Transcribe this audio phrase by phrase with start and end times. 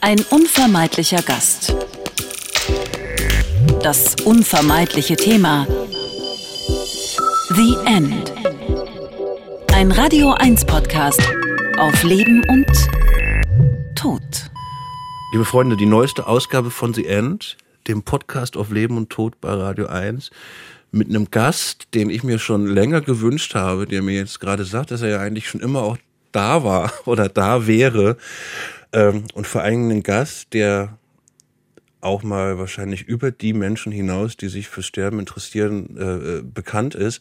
[0.00, 1.74] Ein unvermeidlicher Gast.
[3.82, 5.66] Das unvermeidliche Thema.
[7.50, 8.32] The End.
[9.74, 11.20] Ein Radio 1 Podcast
[11.78, 12.66] auf Leben und
[13.96, 14.22] Tod.
[15.32, 17.56] Liebe Freunde, die neueste Ausgabe von The End,
[17.88, 20.30] dem Podcast auf Leben und Tod bei Radio 1,
[20.92, 24.90] mit einem Gast, den ich mir schon länger gewünscht habe, der mir jetzt gerade sagt,
[24.92, 25.98] dass er ja eigentlich schon immer auch
[26.32, 28.16] da war oder da wäre.
[28.92, 30.98] Ähm, und vor allem ein Gast, der
[32.00, 37.20] auch mal wahrscheinlich über die Menschen hinaus, die sich für Sterben interessieren, äh, bekannt ist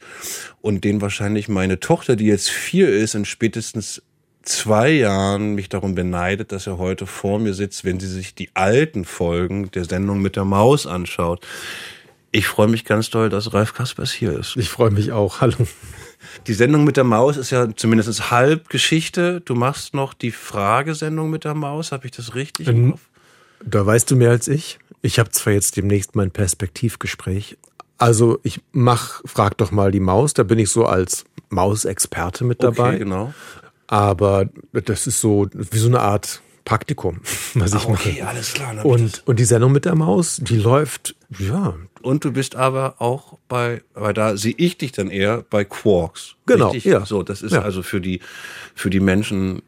[0.61, 4.03] und den wahrscheinlich meine Tochter, die jetzt vier ist, in spätestens
[4.43, 8.49] zwei Jahren mich darum beneidet, dass er heute vor mir sitzt, wenn sie sich die
[8.53, 11.45] alten Folgen der Sendung mit der Maus anschaut.
[12.31, 14.55] Ich freue mich ganz doll, dass Ralf Kaspers hier ist.
[14.57, 15.41] Ich freue mich auch.
[15.41, 15.67] Hallo.
[16.45, 19.41] Die Sendung mit der Maus ist ja zumindest halb Geschichte.
[19.41, 21.91] Du machst noch die Fragesendung mit der Maus.
[21.91, 23.01] Habe ich das richtig im Kopf?
[23.65, 24.79] Da weißt du mehr als ich.
[25.01, 27.57] Ich habe zwar jetzt demnächst mein Perspektivgespräch.
[27.97, 30.33] Also ich mach, frag doch mal die Maus.
[30.33, 32.89] Da bin ich so als Mausexperte mit dabei.
[32.89, 33.33] Okay, genau.
[33.87, 37.21] Aber das ist so wie so eine Art Praktikum,
[37.53, 38.27] was ich Ah, okay, mache.
[38.27, 38.85] alles klar.
[38.85, 43.37] Und, und die Sendung mit der Maus, die läuft, ja, Und du bist aber auch
[43.47, 46.35] bei, weil da sehe ich dich dann eher bei Quarks.
[46.45, 46.91] Genau, Richtig?
[46.91, 47.05] ja.
[47.05, 47.61] So, das ist Ja.
[47.61, 48.19] also für die,
[48.75, 49.61] für die Menschen,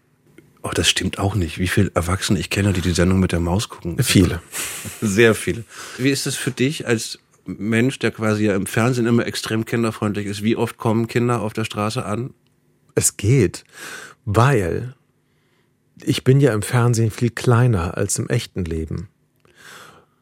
[0.61, 1.57] oh, das stimmt auch nicht.
[1.57, 3.97] Wie viele Erwachsene ich kenne, die die Sendung mit der Maus gucken?
[4.03, 4.41] viele.
[5.01, 5.63] Sehr viele.
[5.97, 10.25] Wie ist es für dich als Mensch, der quasi ja im Fernsehen immer extrem kinderfreundlich
[10.25, 10.43] ist?
[10.43, 12.33] Wie oft kommen Kinder auf der Straße an?
[12.95, 13.63] Es geht,
[14.25, 14.93] weil
[16.03, 19.09] ich bin ja im Fernsehen viel kleiner als im echten Leben.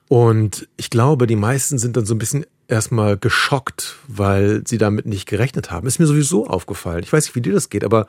[0.09, 5.05] Und ich glaube, die meisten sind dann so ein bisschen erstmal geschockt, weil sie damit
[5.05, 5.88] nicht gerechnet haben.
[5.88, 7.03] Ist mir sowieso aufgefallen.
[7.03, 8.08] Ich weiß nicht, wie dir das geht, aber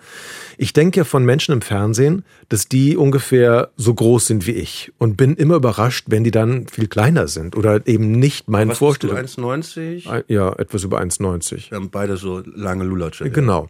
[0.56, 5.16] ich denke von Menschen im Fernsehen, dass die ungefähr so groß sind wie ich und
[5.16, 9.02] bin immer überrascht, wenn die dann viel kleiner sind oder eben nicht meinen Was bist
[9.02, 9.62] du, Vorstellungen.
[9.62, 10.24] 1,90?
[10.28, 11.70] Ja, etwas über 1,90.
[11.70, 13.30] Wir haben beide so lange Lulatsche.
[13.30, 13.68] Genau.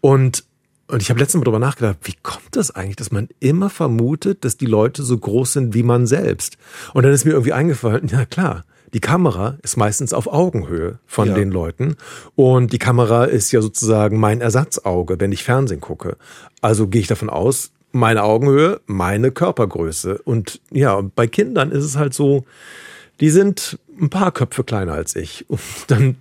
[0.00, 0.44] Und,
[0.90, 4.44] und ich habe letztens mal drüber nachgedacht, wie kommt das eigentlich, dass man immer vermutet,
[4.44, 6.56] dass die Leute so groß sind wie man selbst?
[6.94, 11.28] Und dann ist mir irgendwie eingefallen, ja klar, die Kamera ist meistens auf Augenhöhe von
[11.28, 11.34] Ja.
[11.34, 11.96] den Leuten.
[12.34, 16.16] Und die Kamera ist ja sozusagen mein Ersatzauge, wenn ich Fernsehen gucke.
[16.60, 20.18] Also gehe ich davon aus, meine Augenhöhe, meine Körpergröße.
[20.24, 22.44] Und ja, bei Kindern ist es halt so,
[23.20, 25.44] die sind ein paar Köpfe kleiner als ich.
[25.48, 26.16] Und dann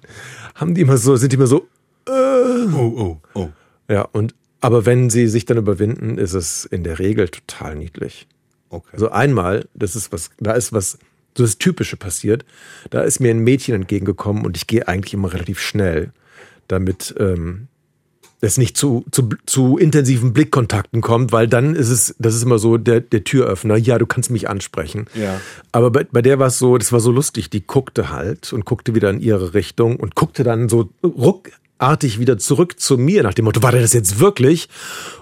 [0.53, 1.67] haben die immer so, sind die immer so,
[2.07, 3.49] Oh, oh, oh.
[3.87, 8.27] ja, und aber wenn sie sich dann überwinden, ist es in der Regel total niedlich.
[8.69, 8.89] Okay.
[8.91, 10.99] Also einmal, das ist was, da ist was,
[11.37, 12.45] so das Typische passiert.
[12.89, 16.11] Da ist mir ein Mädchen entgegengekommen und ich gehe eigentlich immer relativ schnell,
[16.67, 17.67] damit ähm,
[18.41, 22.59] es nicht zu, zu, zu intensiven Blickkontakten kommt, weil dann ist es, das ist immer
[22.59, 25.07] so der, der Türöffner, ja, du kannst mich ansprechen.
[25.13, 25.41] Ja.
[25.71, 28.65] Aber bei, bei der war es so, das war so lustig, die guckte halt und
[28.65, 30.89] guckte wieder in ihre Richtung und guckte dann so
[31.79, 34.69] ruckartig wieder zurück zu mir nach dem Motto, war der das jetzt wirklich?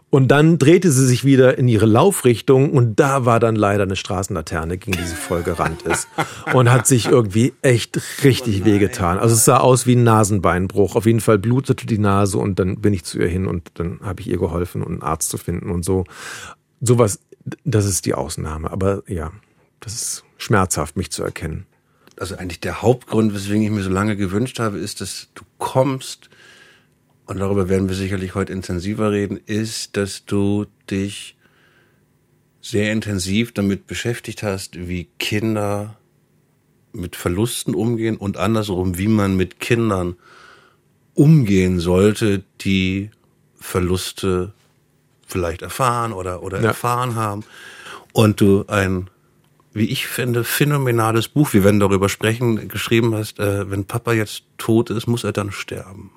[0.10, 3.98] Und dann drehte sie sich wieder in ihre Laufrichtung und da war dann leider eine
[3.98, 6.08] Straßenlaterne, gegen die sie voll gerannt ist
[6.54, 9.20] und hat sich irgendwie echt richtig wehgetan.
[9.20, 10.96] Also es sah aus wie ein Nasenbeinbruch.
[10.96, 14.00] Auf jeden Fall blutete die Nase und dann bin ich zu ihr hin und dann
[14.02, 16.06] habe ich ihr geholfen, um einen Arzt zu finden und so.
[16.80, 17.20] Sowas,
[17.66, 18.72] das ist die Ausnahme.
[18.72, 19.32] Aber ja,
[19.82, 21.66] das ist schmerzhaft, mich zu erkennen.
[22.18, 26.30] also eigentlich der Hauptgrund, weswegen ich mir so lange gewünscht habe, ist, dass du kommst,
[27.28, 31.36] und darüber werden wir sicherlich heute intensiver reden, ist, dass du dich
[32.62, 35.98] sehr intensiv damit beschäftigt hast, wie Kinder
[36.94, 40.16] mit Verlusten umgehen und andersrum, wie man mit Kindern
[41.14, 43.12] umgehen sollte, die
[43.60, 44.54] Verluste
[45.26, 46.68] vielleicht erfahren oder, oder Ja.
[46.70, 47.44] erfahren haben.
[48.14, 49.10] Und du ein,
[49.74, 54.44] wie ich finde, phänomenales Buch, wir werden darüber sprechen, geschrieben hast, äh, wenn Papa jetzt
[54.58, 56.10] tot ist, muss er dann sterben.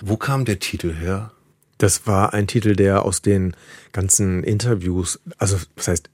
[0.00, 1.32] Wo kam der Titel her?
[1.78, 3.54] Das war ein Titel, der aus den
[3.92, 6.10] ganzen Interviews, also das heißt,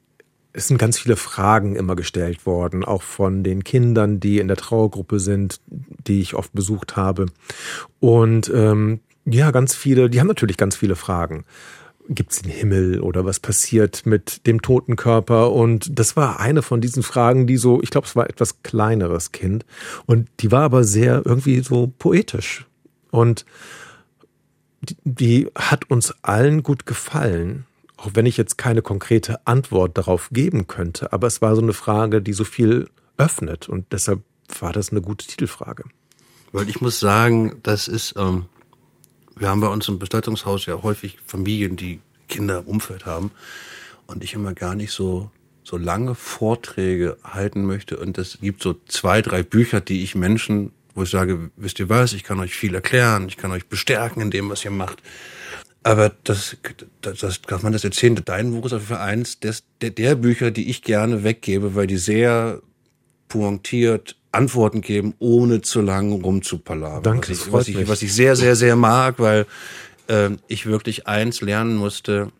[0.52, 4.56] es sind ganz viele Fragen immer gestellt worden, auch von den Kindern, die in der
[4.56, 7.26] Trauergruppe sind, die ich oft besucht habe.
[8.00, 11.44] Und ähm, ja, ganz viele, die haben natürlich ganz viele Fragen.
[12.08, 15.52] Gibt es den Himmel oder was passiert mit dem toten Körper?
[15.52, 19.30] Und das war eine von diesen Fragen, die so, ich glaube, es war etwas kleineres
[19.30, 19.64] Kind.
[20.06, 22.66] Und die war aber sehr irgendwie so poetisch.
[23.10, 23.44] Und
[25.04, 27.66] die, hat uns allen gut gefallen,
[27.96, 31.12] auch wenn ich jetzt keine konkrete Antwort darauf geben könnte.
[31.12, 34.22] Aber es war so eine Frage, die so viel öffnet und deshalb
[34.58, 35.84] war das eine gute Titelfrage.
[36.52, 38.46] Weil ich muss sagen, das ist, ähm,
[39.36, 43.30] wir haben bei uns im Bestattungshaus ja häufig Familien, die Kinder im Umfeld haben.
[44.06, 45.30] Und ich immer gar nicht so
[45.62, 47.96] so lange Vorträge halten möchte.
[47.96, 51.88] Und es gibt so zwei, drei Bücher, die ich Menschen, wo ich sage, wisst ihr
[51.88, 54.98] was, ich kann euch viel erklären, ich kann euch bestärken in dem, was ihr macht.
[55.82, 56.58] Aber das,
[57.00, 58.20] das, das kann man das erzählen.
[58.22, 61.74] Dein Buch ist auf jeden Fall eins des, der, der Bücher, die ich gerne weggebe,
[61.74, 62.60] weil die sehr
[63.28, 67.02] pointiert Antworten geben, ohne zu lang rumzupalabern.
[67.02, 69.46] Danke, was ich, was ich, was ich sehr, sehr, sehr mag, weil
[70.08, 72.30] äh, ich wirklich eins lernen musste,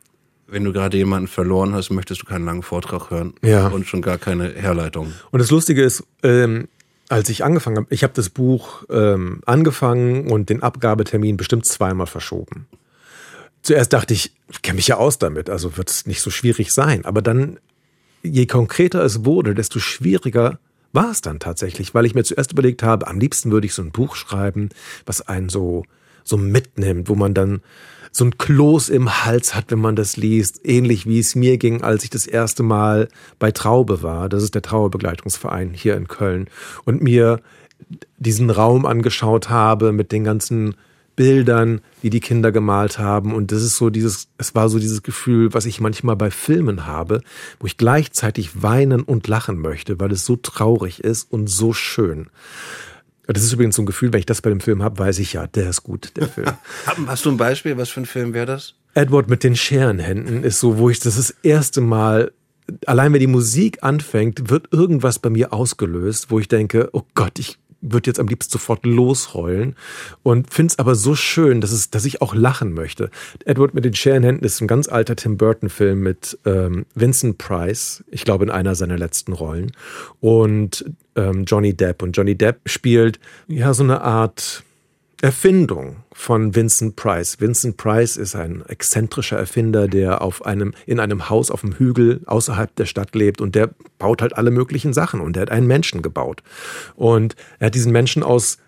[0.47, 3.69] wenn du gerade jemanden verloren hast, möchtest du keinen langen Vortrag hören Ja.
[3.69, 5.15] und schon gar keine Herleitung.
[5.31, 6.69] Und das Lustige ist, ähm,
[7.11, 12.07] als ich angefangen habe, ich habe das Buch ähm, angefangen und den Abgabetermin bestimmt zweimal
[12.07, 12.67] verschoben.
[13.63, 16.73] Zuerst dachte ich, ich kenne mich ja aus damit, also wird es nicht so schwierig
[16.73, 17.05] sein.
[17.05, 17.59] Aber dann,
[18.23, 20.61] je konkreter es wurde, desto schwieriger
[20.93, 23.83] war es dann tatsächlich, weil ich mir zuerst überlegt habe, am liebsten würde ich so
[23.83, 24.71] ein Buch schreiben,
[25.05, 25.85] was einen so,
[26.25, 27.61] so mitnimmt, wo man dann
[28.13, 31.83] so ein Kloß im Hals hat, wenn man das liest, ähnlich wie es mir ging,
[31.83, 33.09] als ich das erste Mal
[33.39, 34.29] bei Traube war.
[34.29, 36.49] Das ist der Trauerbegleitungsverein hier in Köln
[36.85, 37.41] und mir
[38.19, 40.75] diesen Raum angeschaut habe mit den ganzen
[41.17, 43.35] Bildern, die die Kinder gemalt haben.
[43.35, 46.87] Und das ist so dieses, es war so dieses Gefühl, was ich manchmal bei Filmen
[46.87, 47.21] habe,
[47.59, 52.29] wo ich gleichzeitig weinen und lachen möchte, weil es so traurig ist und so schön.
[53.33, 55.35] Das ist übrigens so ein Gefühl, wenn ich das bei dem Film habe, weiß ich
[55.35, 56.49] ja, der ist gut, der Film.
[57.07, 57.77] Hast du ein Beispiel?
[57.77, 58.75] Was für ein Film wäre das?
[58.95, 62.33] Edward mit den Scherenhänden ist so, wo ich das das erste Mal,
[62.87, 67.39] allein wenn die Musik anfängt, wird irgendwas bei mir ausgelöst, wo ich denke, oh Gott,
[67.39, 69.77] ich würde jetzt am liebsten sofort losheulen
[70.23, 73.11] und finde es aber so schön, dass, es, dass ich auch lachen möchte.
[73.45, 78.25] Edward mit den Scherenhänden ist ein ganz alter Tim Burton-Film mit ähm, Vincent Price, ich
[78.25, 79.73] glaube in einer seiner letzten Rollen,
[80.21, 80.85] und
[81.17, 82.03] ähm, Johnny Depp.
[82.03, 83.19] Und Johnny Depp spielt
[83.49, 84.63] ja so eine Art
[85.23, 87.41] Erfindung von Vincent Price.
[87.41, 92.21] Vincent Price ist ein exzentrischer Erfinder, der auf einem, in einem Haus auf dem Hügel
[92.27, 95.67] außerhalb der Stadt lebt und der baut halt alle möglichen Sachen und der hat einen
[95.67, 96.43] Menschen gebaut.
[96.95, 98.59] Und er hat diesen Menschen aus,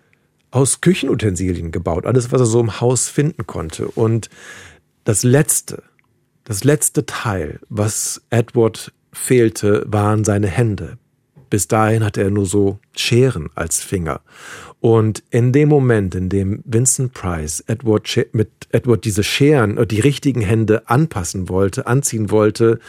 [0.49, 3.87] aus Küchenutensilien gebaut, alles, was er so im Haus finden konnte.
[3.87, 4.31] Und
[5.03, 5.83] das letzte,
[6.45, 10.97] das letzte Teil, was Edward fehlte, waren seine Hände.
[11.53, 14.21] Bis dahin hatte er nur so Scheren als Finger.
[14.79, 19.99] Und in dem Moment, in dem Vincent Price Edward mit Edward diese Scheren, äh, die
[19.99, 22.79] richtigen Hände anpassen wollte, anziehen wollte,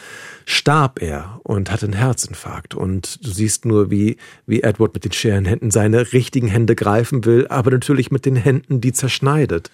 [0.46, 2.74] starb er und hatte einen Herzinfarkt.
[2.74, 4.16] Und du siehst nur, wie,
[4.46, 8.80] wie Edward mit den Scherenhänden seine richtigen Hände greifen will, aber natürlich mit den Händen,
[8.80, 9.70] die zerschneidet.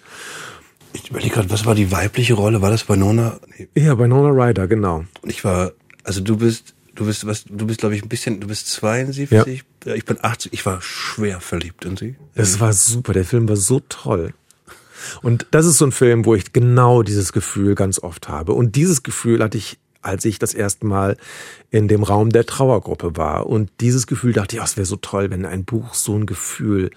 [0.91, 2.61] Ich überlege gerade, was war die weibliche Rolle?
[2.61, 3.39] War das bei Nona?
[3.57, 3.69] Nee.
[3.73, 5.05] Ja, bei Nona Ryder, genau.
[5.21, 5.71] Und ich war,
[6.03, 9.31] also du bist, du bist, was, du bist, glaube ich, ein bisschen, du bist 72.
[9.31, 9.45] Ja.
[9.95, 10.53] Ich bin 80.
[10.53, 12.15] Ich war schwer verliebt in sie.
[12.35, 14.33] Es war super, der Film war so toll.
[15.21, 18.53] Und das ist so ein Film, wo ich genau dieses Gefühl ganz oft habe.
[18.53, 21.17] Und dieses Gefühl hatte ich, als ich das erste Mal
[21.69, 23.47] in dem Raum der Trauergruppe war.
[23.47, 26.25] Und dieses Gefühl dachte ich, oh, es wäre so toll, wenn ein Buch so ein
[26.25, 26.91] Gefühl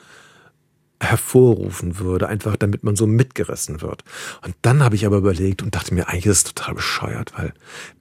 [1.05, 4.05] hervorrufen würde, einfach damit man so mitgerissen wird.
[4.45, 7.53] Und dann habe ich aber überlegt und dachte mir, eigentlich ist es total bescheuert, weil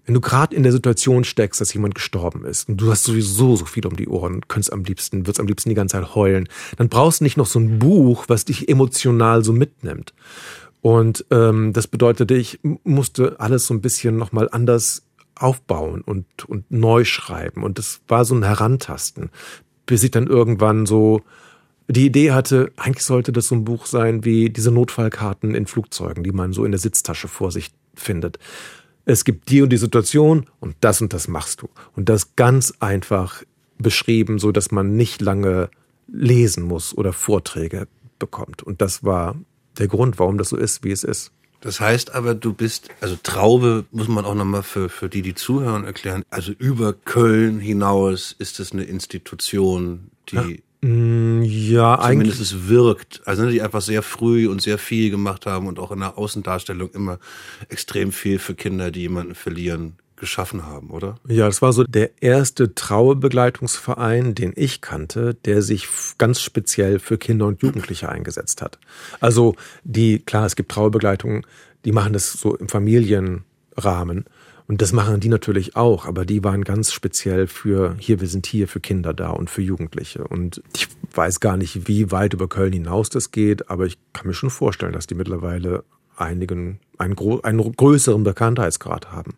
[0.05, 3.55] wenn du gerade in der Situation steckst, dass jemand gestorben ist und du hast sowieso
[3.55, 6.49] so viel um die Ohren, könntest am liebsten, würdest am liebsten die ganze Zeit heulen,
[6.77, 10.13] dann brauchst du nicht noch so ein Buch, was dich emotional so mitnimmt.
[10.81, 15.03] Und ähm, das bedeutete, ich musste alles so ein bisschen nochmal anders
[15.35, 17.63] aufbauen und, und neu schreiben.
[17.63, 19.29] Und das war so ein Herantasten,
[19.85, 21.21] bis ich dann irgendwann so
[21.87, 26.23] die Idee hatte, eigentlich sollte das so ein Buch sein wie diese Notfallkarten in Flugzeugen,
[26.23, 28.39] die man so in der Sitztasche vor sich findet.
[29.05, 31.69] Es gibt die und die Situation und das und das machst du.
[31.95, 33.43] Und das ganz einfach
[33.77, 35.69] beschrieben, so dass man nicht lange
[36.07, 37.87] lesen muss oder Vorträge
[38.17, 38.63] bekommt.
[38.63, 39.35] Und das war
[39.77, 41.31] der Grund, warum das so ist, wie es ist.
[41.59, 45.33] Das heißt aber, du bist, also Traube muss man auch nochmal für, für die, die
[45.33, 46.23] zuhören, erklären.
[46.29, 50.43] Also über Köln hinaus ist es eine Institution, die ja.
[50.83, 53.21] Ja, zumindest es wirkt.
[53.25, 56.89] Also die einfach sehr früh und sehr viel gemacht haben und auch in der Außendarstellung
[56.91, 57.19] immer
[57.69, 61.15] extrem viel für Kinder, die jemanden verlieren, geschaffen haben, oder?
[61.27, 65.87] Ja, das war so der erste Trauerbegleitungsverein, den ich kannte, der sich
[66.17, 68.77] ganz speziell für Kinder und Jugendliche eingesetzt hat.
[69.21, 71.45] Also die, klar, es gibt Trauerbegleitungen,
[71.85, 74.25] die machen das so im Familienrahmen.
[74.73, 78.47] Und das machen die natürlich auch, aber die waren ganz speziell für hier, wir sind
[78.47, 80.23] hier für Kinder da und für Jugendliche.
[80.23, 84.25] Und ich weiß gar nicht, wie weit über Köln hinaus das geht, aber ich kann
[84.25, 85.83] mir schon vorstellen, dass die mittlerweile
[86.17, 89.35] einigen, einen, einen größeren Bekanntheitsgrad haben.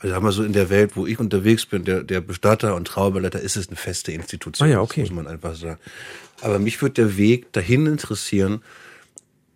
[0.00, 2.88] Also haben wir so in der Welt, wo ich unterwegs bin, der, der Bestatter und
[2.88, 4.66] Trauerbegleiter, ist es eine feste Institution.
[4.66, 5.02] Ah ja, okay.
[5.02, 5.78] Das muss man einfach sagen.
[6.40, 8.62] Aber mich würde der Weg dahin interessieren.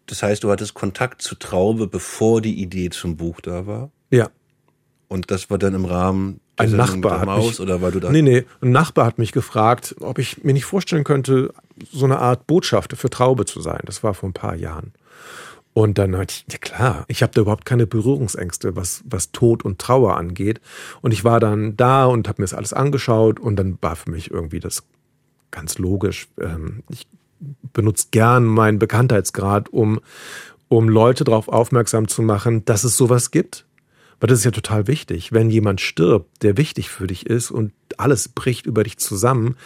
[0.07, 3.91] Das heißt, du hattest Kontakt zu Traube, bevor die Idee zum Buch da war?
[4.13, 4.31] Ja.
[5.09, 8.11] Und das war dann im Rahmen ein Nachbar hat Maus mich, oder weil du da
[8.11, 11.53] nee, nee, ein Nachbar hat mich gefragt, ob ich mir nicht vorstellen könnte,
[11.93, 13.81] so eine Art Botschafter für Traube zu sein.
[13.85, 14.93] Das war vor ein paar Jahren.
[15.75, 19.63] Und dann hatte ich, ja klar, ich habe da überhaupt keine Berührungsängste, was, was Tod
[19.63, 20.63] und Trauer angeht.
[21.03, 24.11] Und ich war dann da und habe mir das alles angeschaut und dann war für
[24.11, 24.85] mich irgendwie das
[25.51, 26.29] ganz logisch.
[26.41, 27.07] Ähm, ich
[27.75, 30.01] benutze gern meinen Bekanntheitsgrad, um,
[30.69, 33.66] um Leute darauf aufmerksam zu machen, dass es sowas gibt.
[34.21, 35.33] Weil das ist ja total wichtig.
[35.33, 39.57] Wenn jemand stirbt, der wichtig für dich ist und alles bricht über dich zusammen,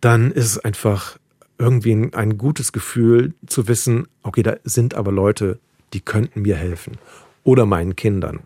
[0.00, 1.18] dann ist es einfach
[1.58, 5.58] irgendwie ein, ein gutes Gefühl zu wissen, okay, da sind aber Leute,
[5.92, 6.98] die könnten mir helfen.
[7.44, 8.40] Oder meinen Kindern.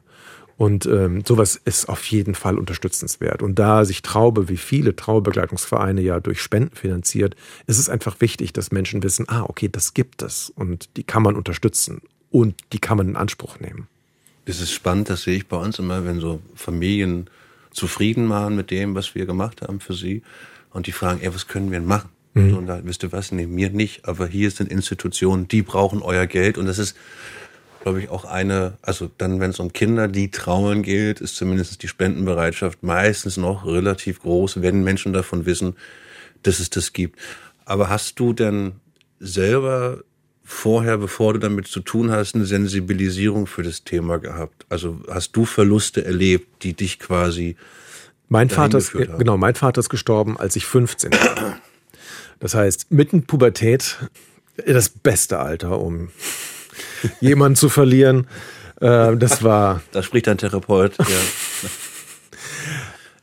[0.57, 3.43] Und ähm, sowas ist auf jeden Fall unterstützenswert.
[3.43, 7.35] Und da sich Traube, wie viele Traubegleitungsvereine ja durch Spenden finanziert,
[7.67, 11.25] ist es einfach wichtig, dass Menschen wissen, ah, okay, das gibt es und die kann
[11.25, 13.88] man unterstützen und die kann man in Anspruch nehmen.
[14.47, 17.31] Das ist spannend, das sehe ich bei uns immer, wenn so Familien
[17.71, 20.23] zufrieden waren mit dem, was wir gemacht haben für sie
[20.71, 22.11] und die fragen, ey, was können wir denn machen?
[22.35, 22.51] Mhm.
[22.51, 26.03] So, und da, wisst ihr was, nee, mir nicht, aber hier sind Institutionen, die brauchen
[26.03, 26.97] euer Geld und das ist,
[27.83, 31.83] glaube ich, auch eine, also dann, wenn es um Kinder, die trauern geht, ist zumindest
[31.83, 35.77] die Spendenbereitschaft meistens noch relativ groß, wenn Menschen davon wissen,
[36.43, 37.19] dass es das gibt.
[37.65, 38.73] Aber hast du denn
[39.21, 40.03] selber
[40.45, 44.67] vorher, bevor du damit zu tun hast, eine Sensibilisierung für das Thema gehabt?
[44.69, 47.57] Also hast du Verluste erlebt, die dich quasi
[48.29, 51.59] mein Vater ist, genau, mein Vater ist gestorben, als ich 15 war.
[52.41, 53.99] Das heißt, mitten Pubertät,
[54.67, 56.09] das beste Alter, um
[57.21, 58.27] jemanden zu verlieren.
[58.81, 59.83] Äh, das war.
[59.93, 61.07] Da spricht ein Therapeut, ja.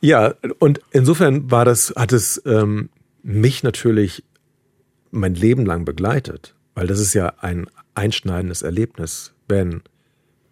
[0.00, 2.88] ja, und insofern war das, hat es ähm,
[3.22, 4.24] mich natürlich
[5.10, 9.82] mein Leben lang begleitet, weil das ist ja ein einschneidendes Erlebnis, wenn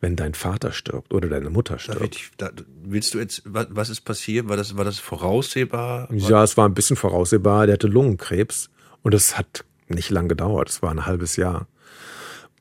[0.00, 2.33] wenn dein Vater stirbt oder deine Mutter stirbt.
[2.39, 2.50] Da,
[2.83, 4.49] willst du jetzt, was ist passiert?
[4.49, 6.09] War das, war das voraussehbar?
[6.12, 7.67] Ja, es war ein bisschen voraussehbar.
[7.67, 8.71] Der hatte Lungenkrebs
[9.03, 10.71] und es hat nicht lang gedauert.
[10.71, 11.67] Es war ein halbes Jahr.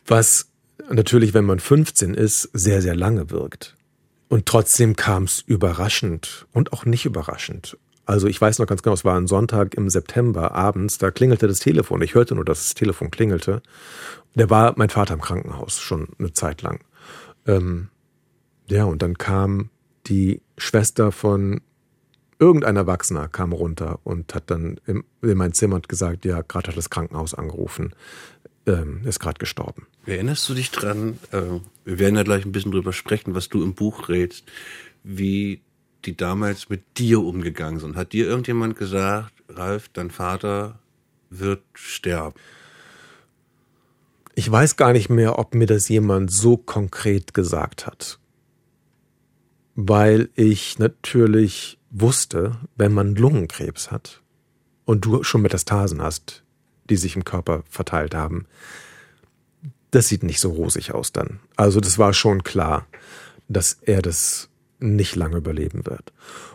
[0.05, 0.49] Was
[0.91, 3.75] natürlich, wenn man 15 ist, sehr, sehr lange wirkt.
[4.27, 7.77] Und trotzdem kam es überraschend und auch nicht überraschend.
[8.09, 11.47] Also ich weiß noch ganz genau, es war ein Sonntag im September abends, da klingelte
[11.47, 12.01] das Telefon.
[12.01, 13.61] Ich hörte nur, dass das Telefon klingelte.
[14.33, 16.79] Der war mein Vater im Krankenhaus schon eine Zeit lang.
[17.45, 17.89] Ähm,
[18.67, 19.69] ja, und dann kam
[20.07, 21.61] die Schwester von
[22.39, 26.77] irgendein Erwachsener kam runter und hat dann in, in mein Zimmer gesagt, ja, gerade hat
[26.77, 27.93] das Krankenhaus angerufen,
[28.65, 29.85] ähm, ist gerade gestorben.
[30.07, 31.41] Erinnerst du dich dran, äh,
[31.85, 34.45] wir werden ja gleich ein bisschen drüber sprechen, was du im Buch redest,
[35.03, 35.61] wie
[36.05, 37.95] die damals mit dir umgegangen sind.
[37.95, 40.79] Hat dir irgendjemand gesagt, Ralf, dein Vater
[41.29, 42.35] wird sterben?
[44.35, 48.19] Ich weiß gar nicht mehr, ob mir das jemand so konkret gesagt hat.
[49.75, 54.21] Weil ich natürlich wusste, wenn man Lungenkrebs hat
[54.85, 56.43] und du schon Metastasen hast,
[56.89, 58.45] die sich im Körper verteilt haben,
[59.91, 61.39] das sieht nicht so rosig aus dann.
[61.55, 62.87] Also das war schon klar,
[63.47, 66.13] dass er das nicht lange überleben wird.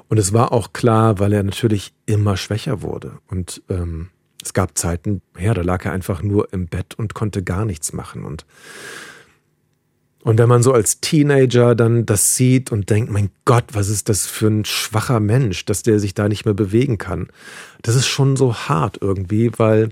[0.09, 3.19] Und es war auch klar, weil er natürlich immer schwächer wurde.
[3.29, 4.09] Und ähm,
[4.43, 7.93] es gab Zeiten, ja, da lag er einfach nur im Bett und konnte gar nichts
[7.93, 8.25] machen.
[8.25, 8.45] Und,
[10.23, 14.09] und wenn man so als Teenager dann das sieht und denkt, mein Gott, was ist
[14.09, 17.29] das für ein schwacher Mensch, dass der sich da nicht mehr bewegen kann,
[17.83, 19.91] das ist schon so hart irgendwie, weil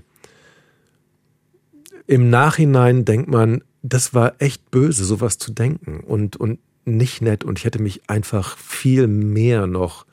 [2.05, 7.43] im Nachhinein denkt man, das war echt böse, sowas zu denken und, und nicht nett.
[7.43, 10.05] Und ich hätte mich einfach viel mehr noch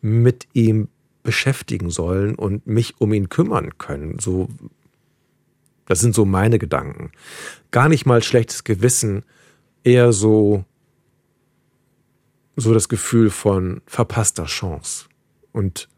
[0.00, 0.88] mit ihm
[1.22, 4.18] beschäftigen sollen und mich um ihn kümmern können.
[4.18, 4.48] So,
[5.86, 7.10] das sind so meine Gedanken.
[7.70, 9.24] Gar nicht mal schlechtes Gewissen,
[9.84, 10.64] eher so,
[12.56, 15.06] so das Gefühl von verpasster Chance.
[15.52, 15.88] Und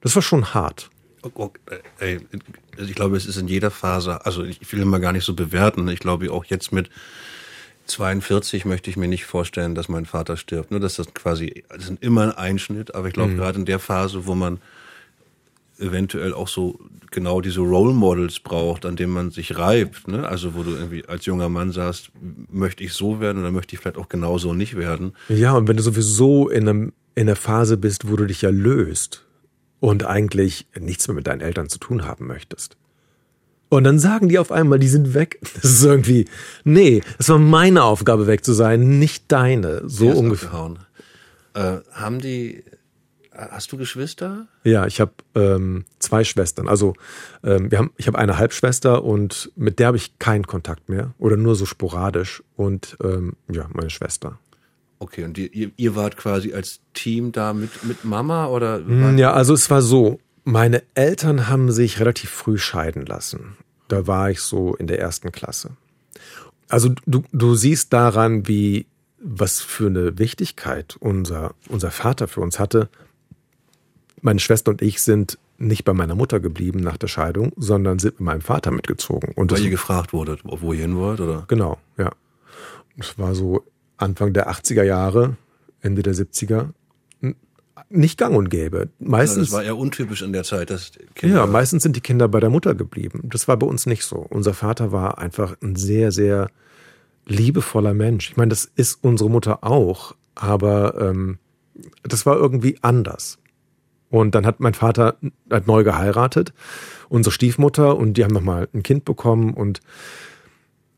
[0.00, 0.90] das war schon hart.
[1.22, 5.86] Ich glaube, es ist in jeder Phase, also ich will immer gar nicht so bewerten.
[5.88, 6.88] Ich glaube auch jetzt mit
[7.90, 10.70] 42 möchte ich mir nicht vorstellen, dass mein Vater stirbt.
[10.70, 13.36] Nur, dass das quasi, das ist immer ein Einschnitt, aber ich glaube, mhm.
[13.36, 14.58] gerade in der Phase, wo man
[15.78, 16.78] eventuell auch so
[17.10, 20.28] genau diese Role Models braucht, an denen man sich reibt, ne?
[20.28, 22.10] Also wo du irgendwie als junger Mann sagst,
[22.50, 25.14] möchte ich so werden oder möchte ich vielleicht auch genauso nicht werden.
[25.28, 28.50] Ja, und wenn du sowieso in einem in der Phase bist, wo du dich ja
[28.50, 29.26] löst
[29.80, 32.76] und eigentlich nichts mehr mit deinen Eltern zu tun haben möchtest.
[33.70, 35.40] Und dann sagen die auf einmal, die sind weg.
[35.62, 36.26] Das ist irgendwie,
[36.64, 39.82] nee, es war meine Aufgabe weg zu sein, nicht deine.
[39.88, 40.74] So ungefähr.
[41.54, 42.64] Äh, haben die,
[43.32, 44.46] hast du Geschwister?
[44.64, 46.68] Ja, ich habe ähm, zwei Schwestern.
[46.68, 46.94] Also
[47.44, 51.14] ähm, wir haben, ich habe eine Halbschwester und mit der habe ich keinen Kontakt mehr
[51.18, 52.42] oder nur so sporadisch.
[52.56, 54.38] Und ähm, ja, meine Schwester.
[54.98, 58.78] Okay, und ihr, ihr, ihr wart quasi als Team da mit, mit Mama oder?
[58.78, 63.56] Hm, Ja, also es war so, meine Eltern haben sich relativ früh scheiden lassen.
[63.88, 65.70] Da war ich so in der ersten Klasse.
[66.68, 68.86] Also du, du siehst daran, wie,
[69.20, 72.88] was für eine Wichtigkeit unser, unser Vater für uns hatte.
[74.22, 78.14] Meine Schwester und ich sind nicht bei meiner Mutter geblieben nach der Scheidung, sondern sind
[78.14, 79.32] mit meinem Vater mitgezogen.
[79.34, 81.44] Und Weil ihr gefragt wurdet, wo ihr hin wollt, oder?
[81.48, 82.12] genau, ja.
[82.96, 83.64] Das war so
[83.96, 85.36] Anfang der 80er Jahre,
[85.80, 86.70] Ende der 70er.
[87.88, 88.88] Nicht gang und gäbe.
[88.98, 91.36] Ja, Meistens das war eher untypisch in der Zeit, dass Kinder.
[91.36, 93.22] ja, meistens sind die Kinder bei der Mutter geblieben.
[93.24, 94.16] Das war bei uns nicht so.
[94.16, 96.50] Unser Vater war einfach ein sehr, sehr
[97.26, 98.30] liebevoller Mensch.
[98.30, 101.38] Ich meine, das ist unsere Mutter auch, aber ähm,
[102.02, 103.38] das war irgendwie anders.
[104.10, 105.16] Und dann hat mein Vater
[105.50, 106.52] hat neu geheiratet,
[107.08, 109.54] unsere Stiefmutter, und die haben nochmal ein Kind bekommen.
[109.54, 109.80] Und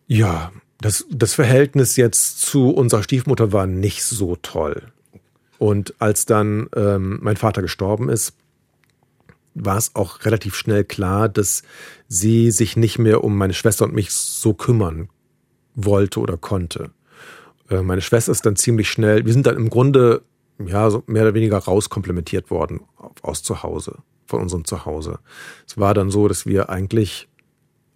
[0.07, 0.51] ja,
[0.81, 4.83] das, das Verhältnis jetzt zu unserer Stiefmutter war nicht so toll.
[5.63, 8.35] Und als dann ähm, mein Vater gestorben ist,
[9.55, 11.63] war es auch relativ schnell klar, dass
[12.09, 15.09] sie sich nicht mehr um meine Schwester und mich so kümmern
[15.77, 16.91] wollte oder konnte.
[17.71, 20.23] Äh, Meine Schwester ist dann ziemlich schnell, wir sind dann im Grunde
[20.59, 22.81] ja so mehr oder weniger rauskomplementiert worden
[23.23, 25.21] aus zu Hause, von unserem Zuhause.
[25.69, 27.29] Es war dann so, dass wir eigentlich,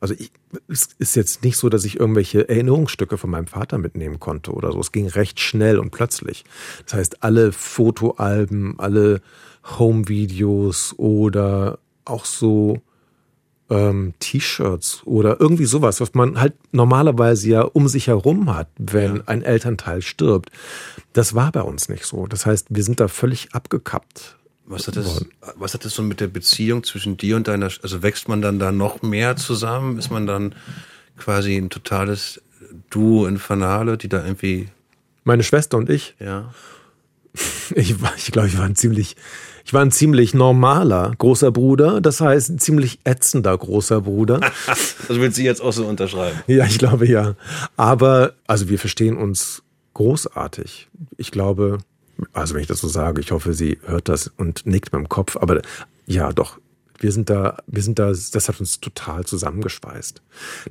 [0.00, 0.31] also ich,
[0.69, 4.73] es ist jetzt nicht so, dass ich irgendwelche Erinnerungsstücke von meinem Vater mitnehmen konnte oder
[4.73, 4.81] so.
[4.81, 6.45] Es ging recht schnell und plötzlich.
[6.85, 9.21] Das heißt, alle Fotoalben, alle
[9.79, 12.81] Home-Videos oder auch so
[13.69, 19.17] ähm, T-Shirts oder irgendwie sowas, was man halt normalerweise ja um sich herum hat, wenn
[19.17, 19.23] Ja.
[19.26, 20.50] ein Elternteil stirbt.
[21.12, 22.26] Das war bei uns nicht so.
[22.26, 24.37] Das heißt, wir sind da völlig abgekappt.
[24.68, 28.02] Was hat das, was hat das so mit der Beziehung zwischen dir und deiner, also
[28.02, 29.96] wächst man dann da noch mehr zusammen?
[29.99, 30.54] Ist man dann
[31.16, 32.42] quasi ein totales
[32.90, 34.68] Duo Infernale, die da irgendwie,
[35.25, 36.52] Meine Schwester und ich, ja.
[37.74, 39.14] ich, war- ich glaube, ich war ein ziemlich,
[39.64, 42.00] ich war ein ziemlich normaler großer Bruder.
[42.00, 44.40] Das heißt, ein ziemlich ätzender großer Bruder.
[45.09, 46.40] Das will sie jetzt auch so unterschreiben.
[46.48, 47.37] Ja, ich glaube ja.
[47.76, 49.62] Aber, also wir verstehen uns
[49.94, 50.88] großartig.
[51.16, 51.79] Ich glaube,
[52.33, 55.09] also wenn ich das so sage, ich hoffe, sie hört das und nickt mit dem
[55.09, 55.37] Kopf.
[55.37, 55.61] Aber
[56.07, 56.59] ja, doch,
[56.98, 60.22] wir sind da, wir sind da, das hat uns total zusammengeschweißt.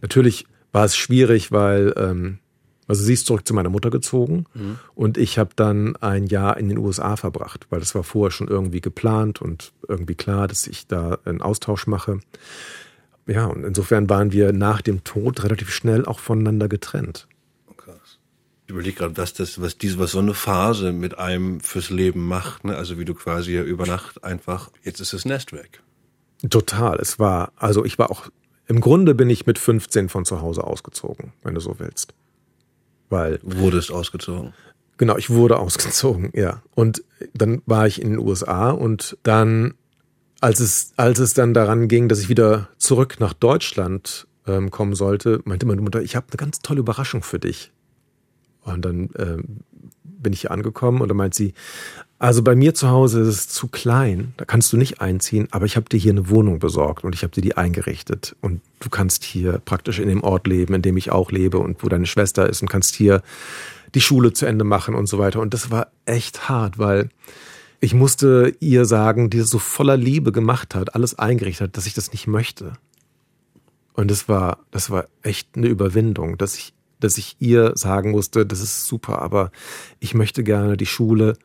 [0.02, 2.40] Natürlich war es schwierig, weil, ähm,
[2.88, 4.46] also sie ist zurück zu meiner Mutter gezogen
[4.94, 8.48] und ich habe dann ein Jahr in den USA verbracht, weil das war vorher schon
[8.48, 12.20] irgendwie geplant und irgendwie klar, dass ich da einen Austausch mache.
[13.26, 17.28] Ja, und insofern waren wir nach dem Tod relativ schnell auch voneinander getrennt.
[18.66, 22.26] Ich überlege gerade, was das, was diese, was so eine Phase mit einem fürs Leben
[22.26, 22.76] macht, ne?
[22.76, 25.82] Also wie du quasi ja über Nacht einfach, jetzt ist das Nest weg.
[26.50, 26.98] Total.
[27.00, 28.30] Es war, also ich war auch,
[28.68, 32.14] im Grunde bin ich mit 15 von zu Hause ausgezogen, wenn du so willst.
[33.10, 34.54] Weil, Wurdest ausgezogen.
[34.98, 36.64] genau, ich wurde ausgezogen, ja.
[36.74, 37.04] Und
[37.36, 39.76] dann war ich in den USA und dann,
[40.42, 44.96] als es, als es dann daran ging, dass ich wieder zurück nach Deutschland ähm, kommen
[44.96, 47.72] sollte, meinte meine Mutter, ich habe eine ganz tolle Überraschung für dich.
[48.66, 49.44] Und dann ähm,
[50.04, 51.54] bin ich hier angekommen und dann meint sie,
[52.18, 55.66] also bei mir zu Hause ist es zu klein, da kannst du nicht einziehen, aber
[55.66, 58.90] ich habe dir hier eine Wohnung besorgt und ich habe dir die eingerichtet und du
[58.90, 62.06] kannst hier praktisch in dem Ort leben, in dem ich auch lebe und wo deine
[62.06, 63.22] Schwester ist und kannst hier
[63.94, 65.42] die Schule zu Ende machen und so weiter.
[65.42, 67.10] Und das war echt hart, weil
[67.80, 71.86] ich musste ihr sagen, die das so voller Liebe gemacht hat, alles eingerichtet hat, dass
[71.86, 72.74] ich das nicht möchte.
[73.94, 78.46] Und das war, das war echt eine Überwindung, dass ich, dass ich ihr sagen musste,
[78.46, 79.52] das ist super, aber
[80.00, 81.38] ich möchte gerne die Schule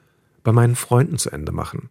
[0.43, 1.91] bei meinen Freunden zu Ende machen.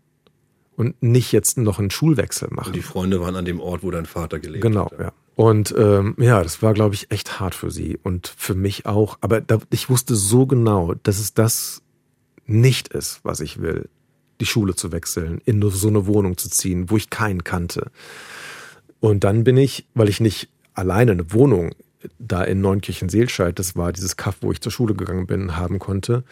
[0.76, 2.74] Und nicht jetzt noch einen Schulwechsel Und machen.
[2.74, 5.00] die Freunde waren an dem Ort, wo dein Vater gelebt Genau, hat.
[5.00, 5.12] ja.
[5.36, 9.18] Und ähm, ja, das war, glaube ich, echt hart für sie und für mich auch.
[9.22, 11.82] Aber da, ich wusste so genau, dass es das
[12.46, 13.90] nicht ist, was ich will,
[14.42, 17.92] die Schule zu wechseln, in so eine Wohnung zu ziehen, wo ich keinen kannte.
[19.02, 21.72] Und dann bin ich, weil ich nicht alleine eine Wohnung
[22.18, 26.24] da in Neunkirchen-Seelscheid, das war dieses Kaff, wo ich zur Schule gegangen bin, haben konnte,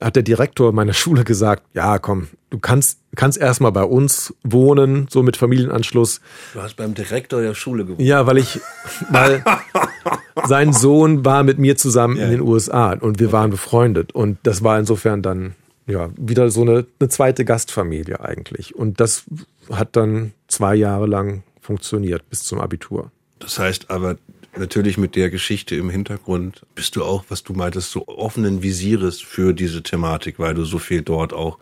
[0.00, 5.06] hat der Direktor meiner Schule gesagt, ja, komm, du kannst, kannst erstmal bei uns wohnen,
[5.10, 6.20] so mit Familienanschluss.
[6.52, 8.00] Du hast beim Direktor der Schule gewohnt.
[8.00, 8.60] Ja, weil ich,
[9.10, 9.42] weil
[10.46, 14.12] sein Sohn war mit mir zusammen in den USA und wir waren befreundet.
[14.12, 15.54] Und das war insofern dann,
[15.86, 18.74] ja, wieder so eine, eine zweite Gastfamilie eigentlich.
[18.74, 19.24] Und das
[19.70, 23.10] hat dann zwei Jahre lang funktioniert bis zum Abitur.
[23.38, 24.16] Das heißt aber
[24.58, 29.20] natürlich mit der Geschichte im Hintergrund bist du auch, was du meintest, so offenen Visieres
[29.20, 31.58] für diese Thematik, weil du so viel dort auch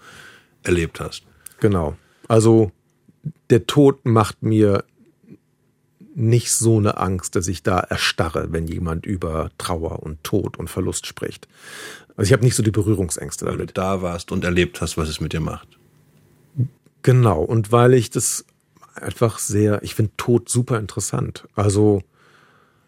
[0.62, 1.24] erlebt hast.
[1.60, 1.96] Genau.
[2.28, 2.72] Also
[3.50, 4.84] der Tod macht mir
[6.14, 10.70] nicht so eine Angst, dass ich da erstarre, wenn jemand über Trauer und Tod und
[10.70, 11.48] Verlust spricht.
[12.16, 13.58] Also ich habe nicht so die Berührungsängste damit.
[13.58, 15.68] Weil du da warst und erlebt hast, was es mit dir macht.
[17.02, 18.44] Genau, und weil ich das
[18.94, 21.48] einfach sehr, ich finde Tod super interessant.
[21.54, 22.02] Also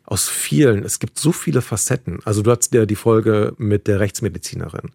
[0.07, 2.21] aus vielen, es gibt so viele Facetten.
[2.25, 4.93] Also du hattest ja die Folge mit der Rechtsmedizinerin.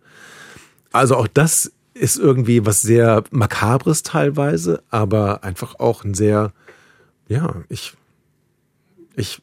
[0.91, 6.53] Also auch das ist irgendwie was sehr makabres teilweise, aber einfach auch ein sehr,
[7.27, 7.93] ja, ich,
[9.15, 9.41] ich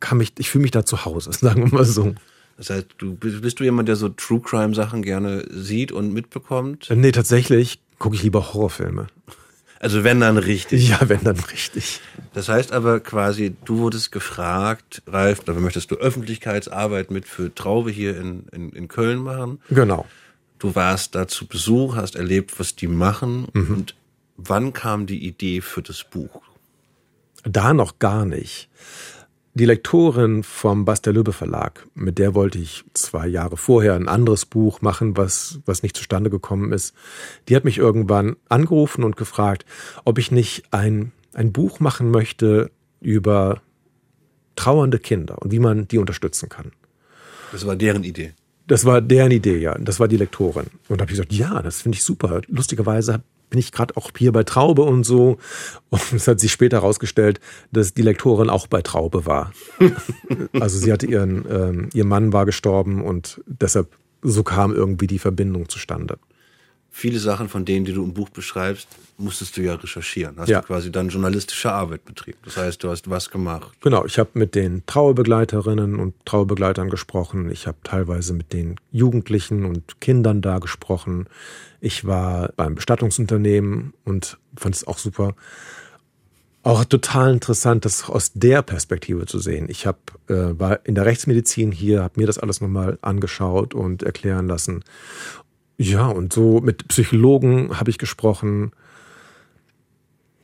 [0.00, 2.14] kann mich, ich fühle mich da zu Hause, sagen wir mal so.
[2.56, 6.88] Das heißt, du bist du jemand, der so True Crime Sachen gerne sieht und mitbekommt?
[6.94, 9.08] Nee, tatsächlich gucke ich lieber Horrorfilme.
[9.84, 10.88] Also wenn dann richtig.
[10.88, 12.00] Ja, wenn dann richtig.
[12.32, 17.90] Das heißt aber quasi, du wurdest gefragt, Ralf, da möchtest du Öffentlichkeitsarbeit mit für Traube
[17.90, 19.60] hier in, in, in Köln machen.
[19.68, 20.06] Genau.
[20.58, 23.48] Du warst da zu Besuch, hast erlebt, was die machen.
[23.52, 23.74] Mhm.
[23.74, 23.94] Und
[24.38, 26.40] wann kam die Idee für das Buch?
[27.42, 28.70] Da noch gar nicht.
[29.56, 34.80] Die Lektorin vom Bastelöbe Verlag, mit der wollte ich zwei Jahre vorher ein anderes Buch
[34.80, 36.92] machen, was, was nicht zustande gekommen ist.
[37.48, 39.64] Die hat mich irgendwann angerufen und gefragt,
[40.04, 43.62] ob ich nicht ein, ein Buch machen möchte über
[44.56, 46.72] trauernde Kinder und wie man die unterstützen kann.
[47.52, 48.32] Das war deren Idee.
[48.66, 49.78] Das war deren Idee, ja.
[49.78, 50.66] Das war die Lektorin.
[50.88, 52.40] Und da habe ich gesagt, ja, das finde ich super.
[52.48, 53.22] Lustigerweise
[53.54, 55.38] bin ich gerade auch hier bei Traube und so.
[55.90, 57.38] Und es hat sich später herausgestellt,
[57.70, 59.52] dass die Lektorin auch bei Traube war.
[60.60, 65.20] also sie hatte ihren, ähm, ihr Mann war gestorben und deshalb so kam irgendwie die
[65.20, 66.18] Verbindung zustande
[66.96, 68.86] viele Sachen von denen, die du im Buch beschreibst,
[69.18, 70.36] musstest du ja recherchieren.
[70.38, 70.60] Hast ja.
[70.60, 72.38] du quasi dann journalistische Arbeit betrieben.
[72.44, 73.72] Das heißt, du hast was gemacht.
[73.80, 77.50] Genau, ich habe mit den Trauerbegleiterinnen und Trauerbegleitern gesprochen.
[77.50, 81.26] Ich habe teilweise mit den Jugendlichen und Kindern da gesprochen.
[81.80, 85.34] Ich war beim Bestattungsunternehmen und fand es auch super.
[86.62, 89.66] Auch total interessant, das aus der Perspektive zu sehen.
[89.68, 94.04] Ich hab, äh, war in der Rechtsmedizin hier, habe mir das alles nochmal angeschaut und
[94.04, 94.82] erklären lassen
[95.76, 98.72] ja, und so mit Psychologen habe ich gesprochen.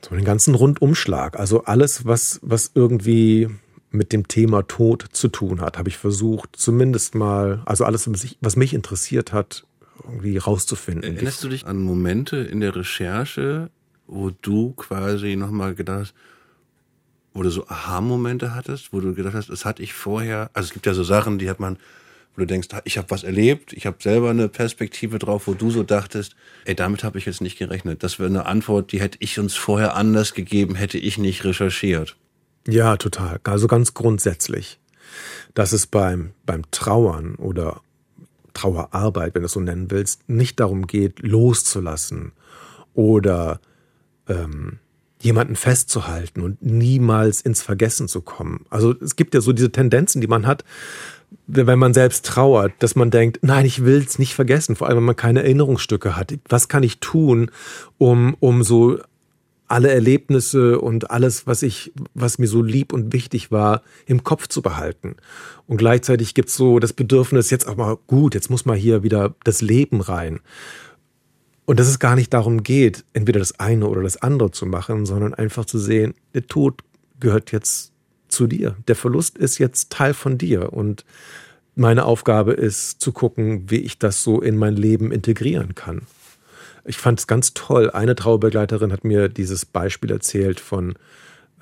[0.02, 1.38] So den ganzen Rundumschlag.
[1.38, 3.48] Also alles, was, was irgendwie
[3.90, 8.36] mit dem Thema Tod zu tun hat, habe ich versucht, zumindest mal, also alles, was,
[8.40, 9.66] was mich interessiert hat,
[10.04, 11.16] irgendwie rauszufinden.
[11.16, 13.70] Erinnerst du dich an Momente in der Recherche,
[14.06, 16.14] wo du quasi nochmal gedacht hast,
[17.32, 20.72] wo du so Aha-Momente hattest, wo du gedacht hast, das hatte ich vorher, also es
[20.72, 21.76] gibt ja so Sachen, die hat man
[22.34, 25.70] wo du denkst, ich habe was erlebt, ich habe selber eine Perspektive drauf, wo du
[25.70, 28.02] so dachtest, ey, damit habe ich jetzt nicht gerechnet.
[28.02, 32.16] Das wäre eine Antwort, die hätte ich uns vorher anders gegeben, hätte ich nicht recherchiert.
[32.68, 33.40] Ja, total.
[33.44, 34.78] Also ganz grundsätzlich,
[35.54, 37.80] dass es beim, beim Trauern oder
[38.54, 42.32] Trauerarbeit, wenn du es so nennen willst, nicht darum geht, loszulassen
[42.94, 43.60] oder
[44.28, 44.78] ähm,
[45.20, 48.64] jemanden festzuhalten und niemals ins Vergessen zu kommen.
[48.70, 50.64] Also es gibt ja so diese Tendenzen, die man hat,
[51.46, 54.98] wenn man selbst trauert, dass man denkt, nein, ich will es nicht vergessen, vor allem
[54.98, 56.34] wenn man keine Erinnerungsstücke hat.
[56.48, 57.50] Was kann ich tun,
[57.98, 58.98] um, um so
[59.70, 64.48] alle Erlebnisse und alles, was ich, was mir so lieb und wichtig war, im Kopf
[64.48, 65.14] zu behalten.
[65.68, 69.36] Und gleichzeitig gibt's so das Bedürfnis, jetzt auch mal gut, jetzt muss mal hier wieder
[69.44, 70.40] das Leben rein.
[71.66, 75.06] Und dass es gar nicht darum geht, entweder das eine oder das andere zu machen,
[75.06, 76.82] sondern einfach zu sehen, der Tod
[77.20, 77.92] gehört jetzt
[78.30, 78.76] zu dir.
[78.88, 81.04] Der Verlust ist jetzt Teil von dir und
[81.74, 86.02] meine Aufgabe ist zu gucken, wie ich das so in mein Leben integrieren kann.
[86.84, 87.90] Ich fand es ganz toll.
[87.90, 90.94] Eine Trauerbegleiterin hat mir dieses Beispiel erzählt von,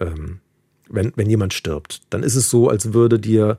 [0.00, 0.40] ähm,
[0.88, 3.58] wenn, wenn jemand stirbt, dann ist es so, als würde dir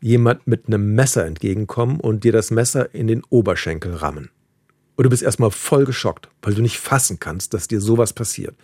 [0.00, 4.30] jemand mit einem Messer entgegenkommen und dir das Messer in den Oberschenkel rammen.
[4.96, 8.54] Und du bist erstmal voll geschockt, weil du nicht fassen kannst, dass dir sowas passiert.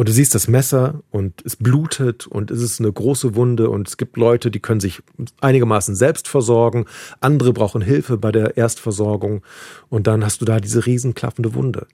[0.00, 3.86] Und du siehst das Messer und es blutet und es ist eine große Wunde und
[3.86, 5.02] es gibt Leute, die können sich
[5.42, 6.86] einigermaßen selbst versorgen,
[7.20, 9.42] andere brauchen Hilfe bei der Erstversorgung.
[9.90, 11.86] Und dann hast du da diese riesenklaffende Wunde.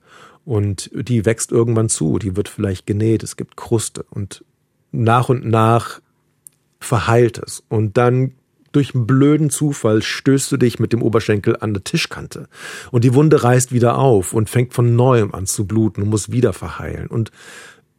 [0.45, 4.05] Und die wächst irgendwann zu, die wird vielleicht genäht, es gibt Kruste.
[4.09, 4.45] Und
[4.93, 5.99] nach und nach
[6.79, 7.61] verheilt es.
[7.67, 8.35] Und dann
[8.71, 12.47] durch einen blöden Zufall stößt du dich mit dem Oberschenkel an der Tischkante.
[12.89, 16.31] Und die Wunde reißt wieder auf und fängt von neuem an zu bluten und muss
[16.31, 17.07] wieder verheilen.
[17.07, 17.31] Und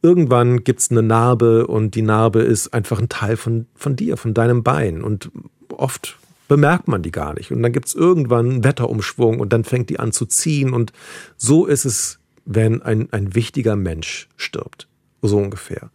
[0.03, 4.35] irgendwann gibt's eine Narbe und die Narbe ist einfach ein Teil von, von dir, von
[4.35, 5.03] deinem Bein.
[5.03, 5.31] Und
[5.71, 7.53] oft bemerkt man die gar nicht.
[7.53, 10.73] Und dann gibt's irgendwann einen Wetterumschwung und dann fängt die an zu ziehen.
[10.73, 10.93] Und
[11.37, 14.89] so ist es, wenn ein, ein wichtiger Mensch stirbt.
[15.21, 15.91] So ungefähr.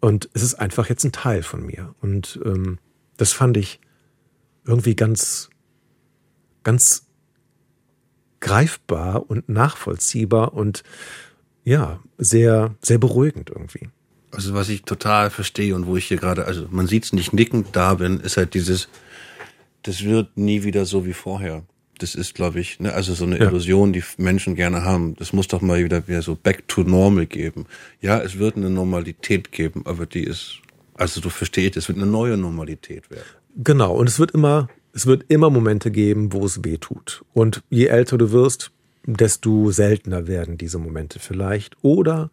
[0.00, 1.94] Und es ist einfach jetzt ein Teil von mir.
[2.00, 2.78] Und ähm,
[3.16, 3.80] das fand ich
[4.64, 5.50] irgendwie ganz,
[6.62, 7.06] ganz
[8.40, 10.82] greifbar und nachvollziehbar und
[11.68, 13.88] ja, sehr, sehr beruhigend irgendwie.
[14.30, 17.32] Also was ich total verstehe und wo ich hier gerade, also man sieht es nicht
[17.32, 18.88] nickend da bin, ist halt dieses,
[19.82, 21.62] das wird nie wieder so wie vorher.
[21.98, 23.48] Das ist, glaube ich, ne, also so eine Ja.
[23.48, 25.14] Illusion, die Menschen gerne haben.
[25.16, 27.66] Das muss doch mal wieder wieder so back to normal geben.
[28.00, 30.58] Ja, es wird eine Normalität geben, aber die ist,
[30.94, 33.24] also du verstehst, es wird eine neue Normalität werden.
[33.56, 37.24] Genau, und es wird immer, es wird immer Momente geben, wo es weh tut.
[37.34, 38.70] Und je älter du wirst,
[39.16, 41.76] desto seltener werden diese Momente vielleicht.
[41.82, 42.30] Oder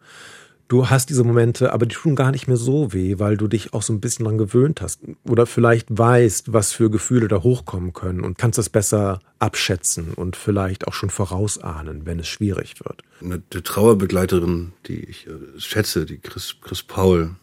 [0.68, 3.72] du hast diese Momente, aber die tun gar nicht mehr so weh, weil du dich
[3.72, 5.00] auch so ein bisschen dran gewöhnt hast.
[5.24, 10.36] Oder vielleicht weißt, was für Gefühle da hochkommen können und kannst das besser abschätzen und
[10.36, 13.02] vielleicht auch schon vorausahnen, wenn es schwierig wird.
[13.20, 17.36] Eine, eine Trauerbegleiterin, die ich äh, schätze, die Chris, Chris Paul,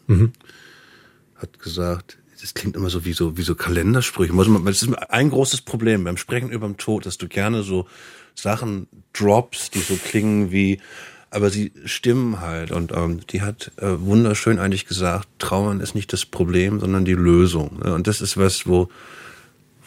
[1.36, 4.34] hat gesagt, das klingt immer so wie so, wie so Kalendersprüche.
[4.36, 7.86] Das ist ein großes Problem beim Sprechen über den Tod, dass du gerne so
[8.34, 10.80] Sachen droppst, die so klingen wie,
[11.30, 12.70] aber sie stimmen halt.
[12.70, 17.14] Und ähm, die hat äh, wunderschön eigentlich gesagt, Trauern ist nicht das Problem, sondern die
[17.14, 17.80] Lösung.
[17.82, 17.94] Ne?
[17.94, 18.88] Und das ist was, wo,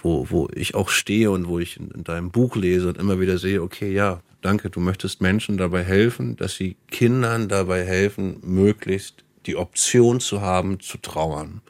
[0.01, 3.19] wo, wo ich auch stehe und wo ich in, in deinem Buch lese und immer
[3.19, 8.37] wieder sehe, okay, ja, danke, du möchtest Menschen dabei helfen, dass sie Kindern dabei helfen,
[8.43, 11.61] möglichst die Option zu haben, zu trauern.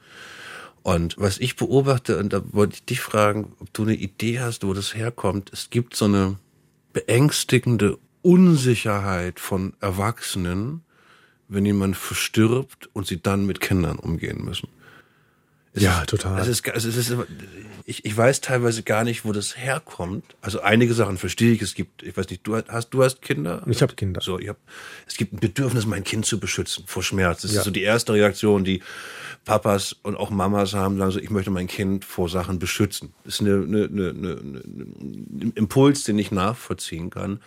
[0.83, 4.65] Und was ich beobachte, und da wollte ich dich fragen, ob du eine Idee hast,
[4.65, 6.37] wo das herkommt, es gibt so eine
[6.97, 10.81] beängstigende Unsicherheit von Erwachsenen,
[11.47, 14.67] wenn jemand verstirbt und sie dann mit Kindern umgehen müssen.
[15.77, 16.39] Es Ja, total.
[16.47, 17.17] Ist, es ist, es ist,
[17.85, 20.23] ich, ich weiß teilweise gar nicht, wo das herkommt.
[20.41, 21.61] Also einige Sachen verstehe ich.
[21.61, 23.63] Es gibt, ich weiß nicht, du hast, du hast Kinder?
[23.67, 24.19] Ich habe Kinder.
[24.21, 24.57] So, ich hab,
[25.07, 27.43] es gibt ein Bedürfnis, mein Kind zu beschützen vor Schmerz.
[27.43, 27.59] Das Ja.
[27.59, 28.81] ist so die erste Reaktion, die
[29.45, 33.13] Papas und auch Mamas haben, sagen so, ich möchte mein Kind vor Sachen beschützen.
[33.23, 37.39] Das ist eine, eine, eine, eine, ein Impuls, den ich nachvollziehen kann.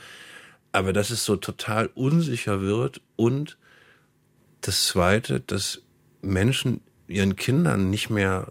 [0.73, 3.59] Aber dass es so total unsicher wird und
[4.61, 5.83] das Zweite, dass
[6.23, 8.49] Menschen ihren Kindern nicht mehr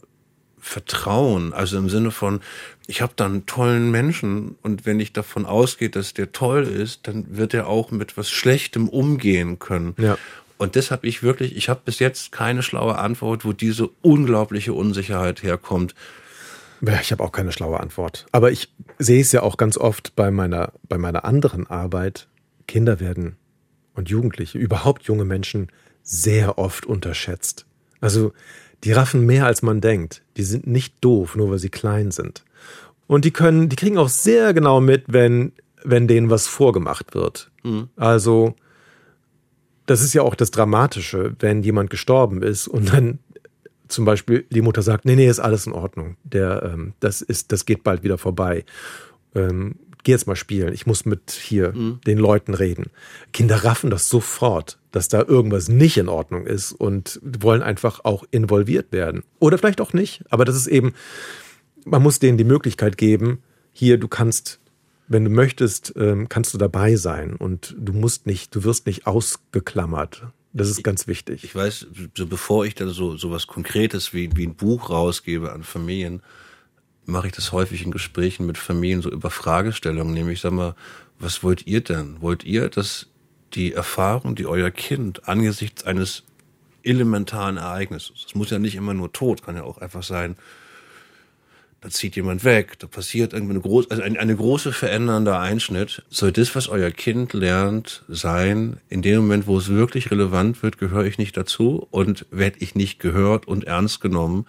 [0.60, 1.54] vertrauen.
[1.54, 2.42] Also im Sinne von,
[2.88, 7.08] ich habe da einen tollen Menschen und wenn ich davon ausgehe, dass der toll ist,
[7.08, 9.96] dann wird er auch mit was Schlechtem umgehen können.
[9.98, 10.18] Ja.
[10.58, 14.74] Und das habe ich wirklich, ich habe bis jetzt keine schlaue Antwort, wo diese unglaubliche
[14.74, 15.96] Unsicherheit herkommt.
[16.82, 18.26] Ja, ich habe auch keine schlaue Antwort.
[18.32, 22.28] Aber ich sehe es ja auch ganz oft bei meiner, bei meiner anderen Arbeit.
[22.68, 23.38] Kinder werden
[23.96, 25.72] und Jugendliche, überhaupt junge Menschen,
[26.04, 27.66] sehr oft unterschätzt.
[28.02, 28.34] Also
[28.84, 30.24] die raffen mehr als man denkt.
[30.38, 32.44] Die sind nicht doof, nur weil sie klein sind.
[33.08, 35.52] Und die können, die kriegen auch sehr genau mit, wenn,
[35.84, 37.52] wenn denen was vorgemacht wird.
[37.96, 38.56] Also,
[39.86, 43.20] das ist ja auch das Dramatische, wenn jemand gestorben ist und dann
[43.88, 46.16] zum Beispiel die Mutter sagt, nee, nee, ist alles in Ordnung.
[46.24, 48.64] Der, ähm, das ist, das geht bald wieder vorbei.
[49.36, 50.74] Ähm, geh jetzt mal spielen.
[50.74, 51.74] Ich muss mit hier
[52.06, 52.92] den Leuten reden.
[53.34, 58.24] Kinder raffen das sofort, dass da irgendwas nicht in Ordnung ist und wollen einfach auch
[58.32, 59.24] involviert werden.
[59.40, 60.24] Oder vielleicht auch nicht.
[60.30, 60.94] Aber das ist eben,
[61.86, 64.60] man muss denen die Möglichkeit geben, hier, du kannst,
[65.08, 69.08] wenn du möchtest, ähm, kannst du dabei sein und du musst nicht, du wirst nicht
[69.08, 70.24] ausgeklammert.
[70.52, 71.44] Das ist ganz wichtig.
[71.44, 75.52] Ich weiß, so bevor ich dann so, so was Konkretes wie, wie ein Buch rausgebe
[75.52, 76.24] an Familien,
[77.06, 80.76] mache ich das häufig in Gesprächen mit Familien so über Fragestellungen, nämlich sag mal,
[81.20, 82.22] was wollt ihr denn?
[82.22, 83.08] Wollt ihr, dass
[83.54, 86.24] die Erfahrung, die euer Kind angesichts eines
[86.84, 90.36] elementaren Ereignisses, das muss ja nicht immer nur Tod, kann ja auch einfach sein,
[91.82, 96.04] da zieht jemand weg, da passiert irgendwie eine große, also eine, eine große verändernde Einschnitt.
[96.10, 100.78] Soll das, was euer Kind lernt, sein, in dem Moment, wo es wirklich relevant wird,
[100.78, 104.46] gehöre ich nicht dazu und werde ich nicht gehört und ernst genommen.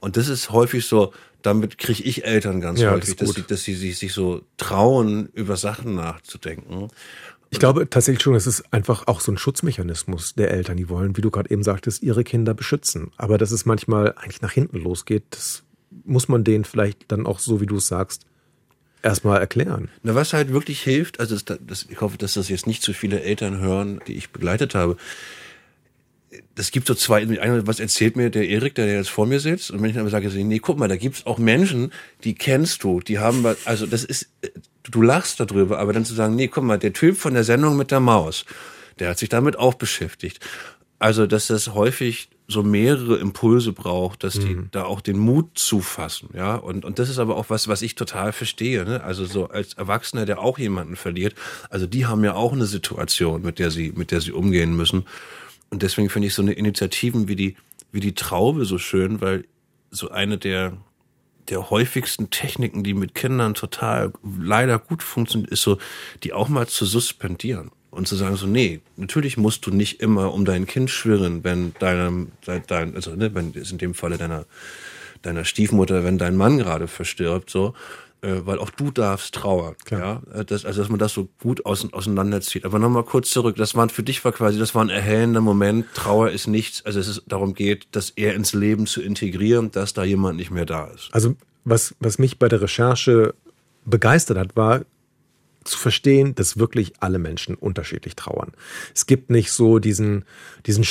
[0.00, 3.34] Und das ist häufig so, damit kriege ich Eltern ganz Ja, das häufig, ist dass
[3.34, 6.88] sie, dass sie sich, sich so trauen, über Sachen nachzudenken.
[7.50, 11.16] Ich glaube tatsächlich schon, es ist einfach auch so ein Schutzmechanismus der Eltern, die wollen,
[11.16, 13.12] wie du gerade eben sagtest, ihre Kinder beschützen.
[13.16, 15.62] Aber dass es manchmal eigentlich nach hinten losgeht, das
[16.04, 18.26] muss man denen vielleicht dann auch so, wie du es sagst,
[19.02, 19.88] erstmal erklären.
[20.02, 22.92] Na, was halt wirklich hilft, also das, das, ich hoffe, dass das jetzt nicht zu
[22.92, 24.96] viele Eltern hören, die ich begleitet habe.
[26.56, 29.70] Das gibt so zwei, einer, was erzählt mir der Erik, der jetzt vor mir sitzt,
[29.70, 31.92] und wenn ich dann sage, nee, guck mal, da gibt's auch Menschen,
[32.24, 34.28] die kennst du, die haben, was- also das ist,
[34.90, 37.76] du lachst darüber, aber dann zu sagen, nee, guck mal, der Typ von der Sendung
[37.76, 38.44] mit der Maus,
[38.98, 40.40] der hat sich damit auch beschäftigt.
[40.98, 46.30] Also, dass das häufig so mehrere Impulse braucht, dass die da auch den Mut zufassen,
[46.32, 46.54] ja.
[46.54, 49.02] Und, und das ist aber auch was, was ich total verstehe, ne?
[49.02, 51.34] Also so als Erwachsener, der auch jemanden verliert,
[51.70, 55.06] also die haben ja auch eine Situation, mit der sie, mit der sie umgehen müssen.
[55.70, 57.56] Und deswegen finde ich so eine Initiativen wie die,
[57.90, 59.44] wie die Traube so schön, weil
[59.90, 60.74] so eine der,
[61.48, 65.78] der häufigsten Techniken, die mit Kindern total leider gut funktioniert, ist so,
[66.22, 67.70] die auch mal zu suspendieren.
[67.90, 71.72] Und zu sagen so, nee, natürlich musst du nicht immer um dein Kind schwirren, wenn
[71.78, 74.44] deinem, dein, also ne, wenn ist in dem Falle deiner,
[75.22, 77.74] deiner Stiefmutter, wenn dein Mann gerade verstirbt, so,
[78.26, 79.76] äh, weil auch du darfst trauern.
[79.84, 80.22] Klar.
[80.34, 82.64] Ja, das, also dass man das so gut auseinanderzieht.
[82.64, 83.56] Aber nochmal kurz zurück.
[83.56, 85.86] Das war für dich war quasi, das war ein erhellender Moment.
[85.94, 86.84] Trauer ist nichts.
[86.84, 90.50] Also es ist darum geht, das eher ins Leben zu integrieren, dass da jemand nicht
[90.50, 91.08] mehr da ist.
[91.12, 93.34] Also was was mich bei der Recherche
[93.84, 94.82] begeistert hat, war
[95.62, 98.52] zu verstehen, dass wirklich alle Menschen unterschiedlich trauern.
[98.94, 100.24] Es gibt nicht so diesen,
[100.64, 100.84] diesen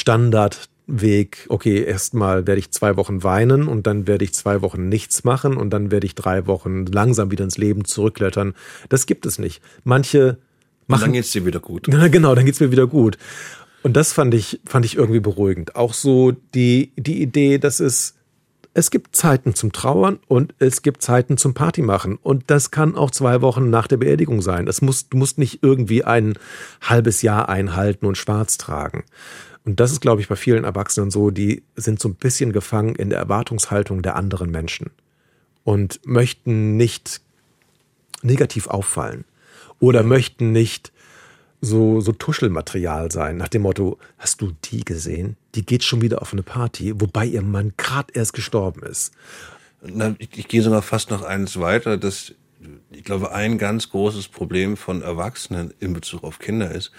[0.85, 5.23] Standardweg, okay, erstmal werde ich zwei Wochen weinen und dann werde ich zwei Wochen nichts
[5.23, 8.53] machen und dann werde ich drei Wochen langsam wieder ins Leben zurückklettern.
[8.89, 9.61] Das gibt es nicht.
[9.83, 10.37] Manche
[10.87, 11.01] machen.
[11.01, 11.87] Und dann geht's dir wieder gut.
[12.11, 13.17] Genau, dann geht's mir wieder gut.
[13.81, 15.75] Und das fand ich, fand ich irgendwie beruhigend.
[15.75, 18.14] Auch so die, die Idee, dass es
[18.77, 22.19] es gibt Zeiten zum Trauern und es gibt Zeiten zum Party machen.
[22.21, 24.67] Und das kann auch zwei Wochen nach der Beerdigung sein.
[24.67, 26.37] Es muss, du musst nicht irgendwie ein
[26.81, 29.05] halbes Jahr einhalten und schwarz tragen.
[29.63, 32.95] Und das ist, glaube ich, bei vielen Erwachsenen so, die sind so ein bisschen gefangen
[32.95, 34.91] in der Erwartungshaltung der anderen Menschen
[35.63, 37.21] und möchten nicht
[38.23, 39.23] negativ auffallen
[39.79, 40.91] oder möchten nicht
[41.61, 45.37] so, so Tuschelmaterial sein, nach dem Motto, hast du die gesehen?
[45.55, 49.13] Die geht schon wieder auf eine Party, wobei ihr Mann gerade erst gestorben ist.
[49.81, 52.33] Na, ich, ich gehe sogar fast noch eines weiter, dass
[52.91, 56.91] ich glaube, ein ganz großes Problem von Erwachsenen in Bezug auf Kinder ist,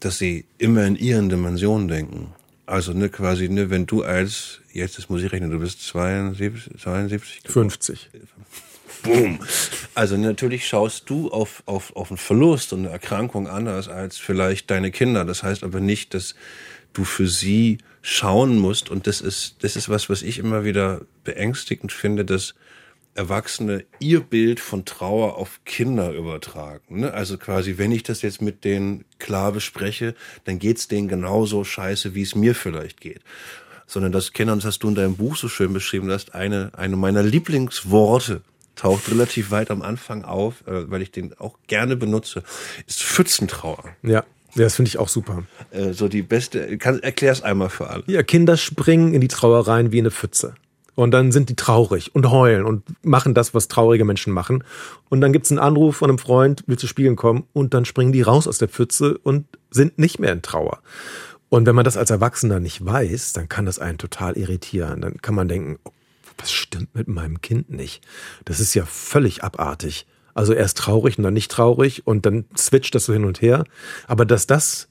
[0.00, 2.32] dass sie immer in ihren Dimensionen denken.
[2.66, 6.80] Also ne, quasi, ne, wenn du als, jetzt ist muss ich rechnen, du bist 72,
[6.80, 8.10] 72 50.
[9.04, 9.38] Boom.
[9.94, 14.70] Also natürlich schaust du auf, auf, auf einen Verlust und eine Erkrankung anders als vielleicht
[14.70, 15.24] deine Kinder.
[15.24, 16.34] Das heißt aber nicht, dass
[16.94, 18.90] du für sie schauen musst.
[18.90, 22.54] Und das ist, das ist was, was ich immer wieder beängstigend finde, dass
[23.14, 27.00] Erwachsene ihr Bild von Trauer auf Kinder übertragen.
[27.00, 27.12] Ne?
[27.12, 30.14] Also quasi, wenn ich das jetzt mit denen klar bespreche,
[30.44, 33.20] dann geht's denen genauso scheiße, wie es mir vielleicht geht.
[33.86, 36.72] Sondern das Kinder, das hast du in deinem Buch so schön beschrieben, das ist eine,
[36.74, 38.42] eine meiner Lieblingsworte
[38.76, 42.42] taucht relativ weit am Anfang auf, äh, weil ich den auch gerne benutze,
[42.86, 43.84] ist Pfützentrauer.
[44.02, 44.24] Ja.
[44.56, 45.42] Ja, das finde ich auch super.
[45.72, 48.04] Äh, so die beste, kann, erklär's einmal für alle.
[48.06, 50.54] Ja, Kinder springen in die Trauer rein wie eine Pfütze.
[50.94, 54.62] Und dann sind die traurig und heulen und machen das, was traurige Menschen machen.
[55.08, 58.12] Und dann gibt's einen Anruf von einem Freund, will zu Spielen kommen, und dann springen
[58.12, 60.78] die raus aus der Pfütze und sind nicht mehr in Trauer.
[61.48, 65.00] Und wenn man das als Erwachsener nicht weiß, dann kann das einen total irritieren.
[65.00, 65.78] Dann kann man denken,
[66.38, 68.06] was stimmt mit meinem Kind nicht?
[68.44, 70.06] Das ist ja völlig abartig.
[70.34, 73.64] Also erst traurig und dann nicht traurig und dann switcht das so hin und her.
[74.06, 74.88] Aber dass das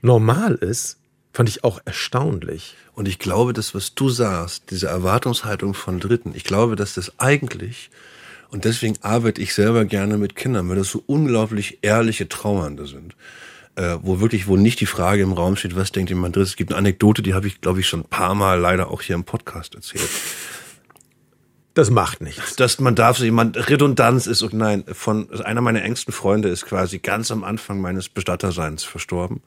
[0.00, 0.98] normal ist,
[1.32, 2.76] fand ich auch erstaunlich.
[2.94, 7.18] Und ich glaube, das, was du sagst, diese Erwartungshaltung von Dritten, ich glaube, dass das
[7.18, 7.90] eigentlich,
[8.48, 13.14] und deswegen arbeite ich selber gerne mit Kindern, weil das so unglaublich ehrliche Trauernde sind.
[13.74, 16.50] Äh, wo wirklich, wo nicht die Frage im Raum steht, was denkt jemand drittes.
[16.50, 19.02] Es gibt eine Anekdote, die habe ich, glaube ich, schon ein paar Mal leider auch
[19.02, 20.08] hier im Podcast erzählt.
[21.76, 22.56] Das macht nichts.
[22.56, 27.30] Dass man darf, jemand Redundanz ist nein, von einer meiner engsten Freunde ist quasi ganz
[27.30, 29.42] am Anfang meines Bestatterseins verstorben.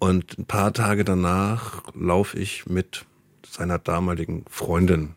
[0.00, 3.04] Und ein paar Tage danach laufe ich mit
[3.48, 5.14] seiner damaligen Freundin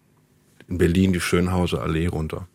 [0.68, 2.48] in Berlin die Schönhauser Allee runter.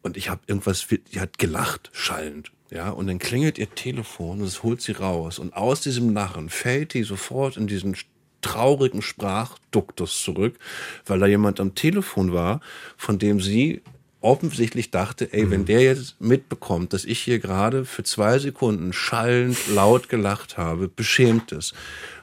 [0.00, 2.50] Und ich habe irgendwas, die hat gelacht, schallend.
[2.70, 5.38] Ja, und dann klingelt ihr Telefon und es holt sie raus.
[5.38, 7.94] Und aus diesem Lachen fällt die sofort in diesen
[8.42, 10.58] traurigen Sprachduktus zurück,
[11.06, 12.60] weil da jemand am Telefon war,
[12.96, 13.82] von dem sie
[14.20, 15.50] offensichtlich dachte, ey, mhm.
[15.50, 20.88] wenn der jetzt mitbekommt, dass ich hier gerade für zwei Sekunden schallend laut gelacht habe,
[20.88, 21.72] beschämt es.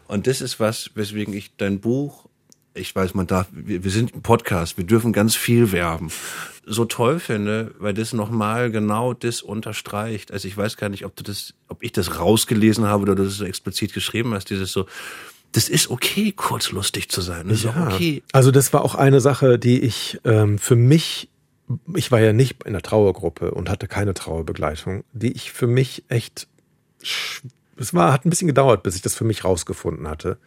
[0.08, 2.26] Und das ist was, weswegen ich dein Buch,
[2.74, 6.10] ich weiß, man darf, wir, wir sind im Podcast, wir dürfen ganz viel werben,
[6.66, 10.32] so toll finde, weil das nochmal genau das unterstreicht.
[10.32, 13.24] Also ich weiß gar nicht, ob du das, ob ich das rausgelesen habe oder du
[13.24, 14.86] das so explizit geschrieben hast, dieses so,
[15.52, 17.48] das ist okay, kurzlustig zu sein.
[17.50, 17.72] Das ja.
[17.72, 18.24] ist okay.
[18.32, 21.30] Also das war auch eine Sache, die ich ähm, für mich,
[21.96, 26.04] ich war ja nicht in der Trauergruppe und hatte keine Trauerbegleitung, die ich für mich
[26.08, 26.48] echt,
[27.78, 30.38] es war, hat ein bisschen gedauert, bis ich das für mich rausgefunden hatte,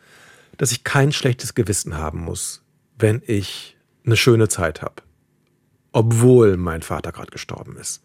[0.57, 2.63] dass ich kein schlechtes Gewissen haben muss,
[2.99, 5.03] wenn ich eine schöne Zeit habe,
[5.93, 8.03] obwohl mein Vater gerade gestorben ist.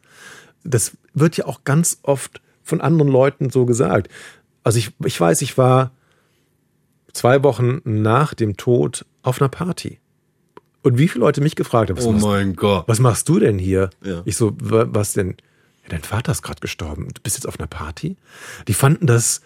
[0.64, 4.10] Das wird ja auch ganz oft von anderen Leuten so gesagt.
[4.64, 5.92] Also ich, ich weiß, ich war
[7.18, 10.00] zwei Wochen nach dem Tod auf einer Party.
[10.84, 13.90] Und wie viele Leute mich gefragt haben, was, oh machst, was machst du denn hier?
[14.04, 14.22] Ja.
[14.26, 15.36] Ich so, was denn?
[15.84, 17.10] Ja, dein Vater ist gerade gestorben.
[17.14, 18.16] Du bist jetzt auf einer Party?
[18.68, 19.42] Die fanden das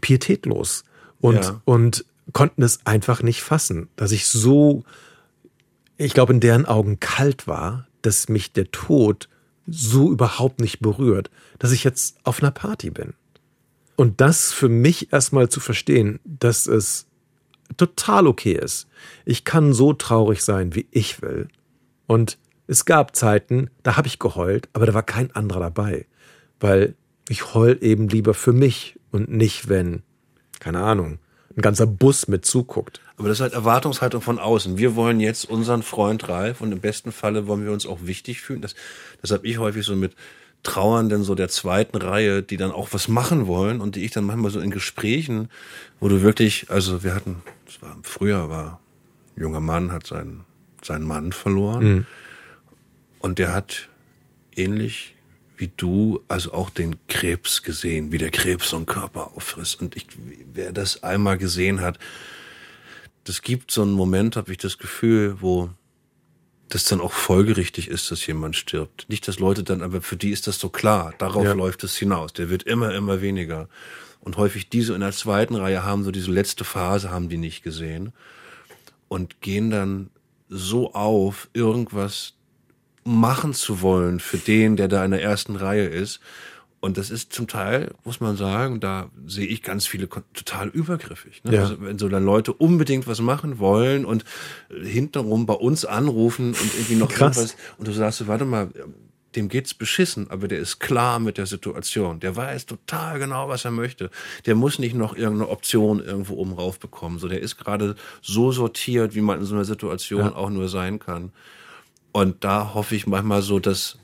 [0.00, 0.84] pietätlos
[1.20, 1.60] und, ja.
[1.64, 4.84] und konnten es einfach nicht fassen, dass ich so,
[5.96, 9.28] ich glaube, in deren Augen kalt war, dass mich der Tod
[9.66, 13.14] so überhaupt nicht berührt, dass ich jetzt auf einer Party bin.
[13.96, 17.06] Und das für mich erstmal zu verstehen, dass es
[17.76, 18.88] total okay ist.
[19.24, 21.48] Ich kann so traurig sein, wie ich will.
[22.06, 26.06] Und es gab Zeiten, da habe ich geheult, aber da war kein anderer dabei.
[26.60, 26.94] Weil
[27.28, 30.02] ich heul eben lieber für mich und nicht, wenn,
[30.60, 31.18] keine Ahnung,
[31.56, 33.00] ein ganzer Bus mit zuguckt.
[33.16, 34.76] Aber das ist halt Erwartungshaltung von außen.
[34.76, 38.42] Wir wollen jetzt unseren Freund Ralf und im besten Falle wollen wir uns auch wichtig
[38.42, 38.60] fühlen.
[38.60, 38.74] Das,
[39.22, 40.14] das habe ich häufig so mit
[40.66, 44.24] Trauernden so der zweiten Reihe, die dann auch was machen wollen und die ich dann
[44.24, 45.48] manchmal so in Gesprächen,
[46.00, 48.80] wo du wirklich, also wir hatten, das war früher war,
[49.36, 50.44] ein junger Mann hat seinen,
[50.82, 52.06] seinen Mann verloren mhm.
[53.20, 53.88] und der hat
[54.56, 55.14] ähnlich
[55.56, 59.80] wie du, also auch den Krebs gesehen, wie der Krebs so einen Körper auffrisst.
[59.80, 60.06] Und ich,
[60.52, 61.98] wer das einmal gesehen hat,
[63.24, 65.70] das gibt so einen Moment, habe ich das Gefühl, wo
[66.68, 69.06] das dann auch folgerichtig ist, dass jemand stirbt.
[69.08, 71.14] Nicht, dass Leute dann, aber für die ist das so klar.
[71.18, 71.52] Darauf ja.
[71.52, 72.32] läuft es hinaus.
[72.32, 73.68] Der wird immer, immer weniger.
[74.20, 77.62] Und häufig diese in der zweiten Reihe haben so diese letzte Phase haben die nicht
[77.62, 78.12] gesehen
[79.06, 80.10] und gehen dann
[80.48, 82.34] so auf, irgendwas
[83.04, 86.20] machen zu wollen für den, der da in der ersten Reihe ist.
[86.80, 91.42] Und das ist zum Teil, muss man sagen, da sehe ich ganz viele total übergriffig.
[91.42, 91.54] Ne?
[91.54, 91.60] Ja.
[91.62, 94.24] Also wenn so dann Leute unbedingt was machen wollen und
[94.68, 97.36] hinterrum bei uns anrufen und irgendwie noch Krass.
[97.36, 98.70] irgendwas und du sagst, warte mal,
[99.36, 102.20] dem geht's beschissen, aber der ist klar mit der Situation.
[102.20, 104.10] Der weiß total genau, was er möchte.
[104.46, 107.18] Der muss nicht noch irgendeine Option irgendwo oben rauf bekommen.
[107.18, 110.34] So, der ist gerade so sortiert, wie man in so einer Situation ja.
[110.34, 111.32] auch nur sein kann.
[112.12, 113.98] Und da hoffe ich manchmal so, dass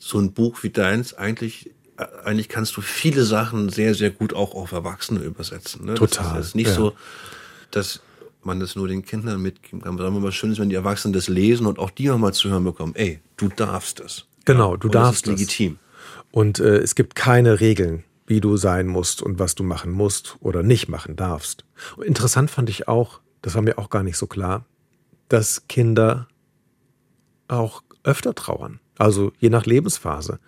[0.00, 4.34] so ein Buch wie deins eigentlich äh, eigentlich kannst du viele Sachen sehr, sehr gut
[4.34, 5.84] auch auf Erwachsene übersetzen.
[5.84, 5.94] Ne?
[5.94, 6.38] Total.
[6.38, 6.74] Das ist nicht ja.
[6.74, 6.94] so,
[7.70, 8.00] dass
[8.42, 9.98] man das nur den Kindern mitgeben kann.
[9.98, 12.48] Sagen wir mal, schön ist, wenn die Erwachsenen das lesen und auch die nochmal zu
[12.48, 14.24] hören bekommen, ey, du darfst das.
[14.46, 15.34] Genau, du und darfst das.
[15.34, 15.78] Ist legitim.
[16.30, 20.36] Und äh, es gibt keine Regeln, wie du sein musst und was du machen musst
[20.40, 21.64] oder nicht machen darfst.
[21.96, 24.64] Und interessant fand ich auch, das war mir auch gar nicht so klar,
[25.28, 26.28] dass Kinder
[27.48, 28.80] auch öfter trauern.
[29.00, 30.38] Also je nach Lebensphase.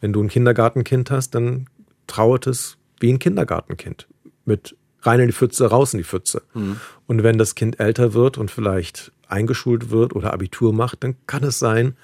[0.00, 1.66] Wenn du ein Kindergartenkind hast, dann
[2.06, 4.06] trauert es wie ein Kindergartenkind.
[4.44, 6.42] Mit rein in die Pfütze, raus in die Pfütze.
[6.54, 6.76] Mhm.
[7.08, 11.42] Und wenn das Kind älter wird und vielleicht eingeschult wird oder Abitur macht, dann kann
[11.42, 11.96] es sein,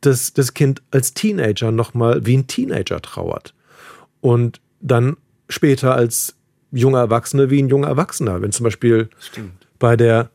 [0.00, 3.52] dass das Kind als Teenager nochmal wie ein Teenager trauert.
[4.20, 5.16] Und dann
[5.48, 6.36] später als
[6.70, 8.42] junger Erwachsener wie ein junger Erwachsener.
[8.42, 9.66] Wenn zum Beispiel Stimmt.
[9.80, 10.30] bei der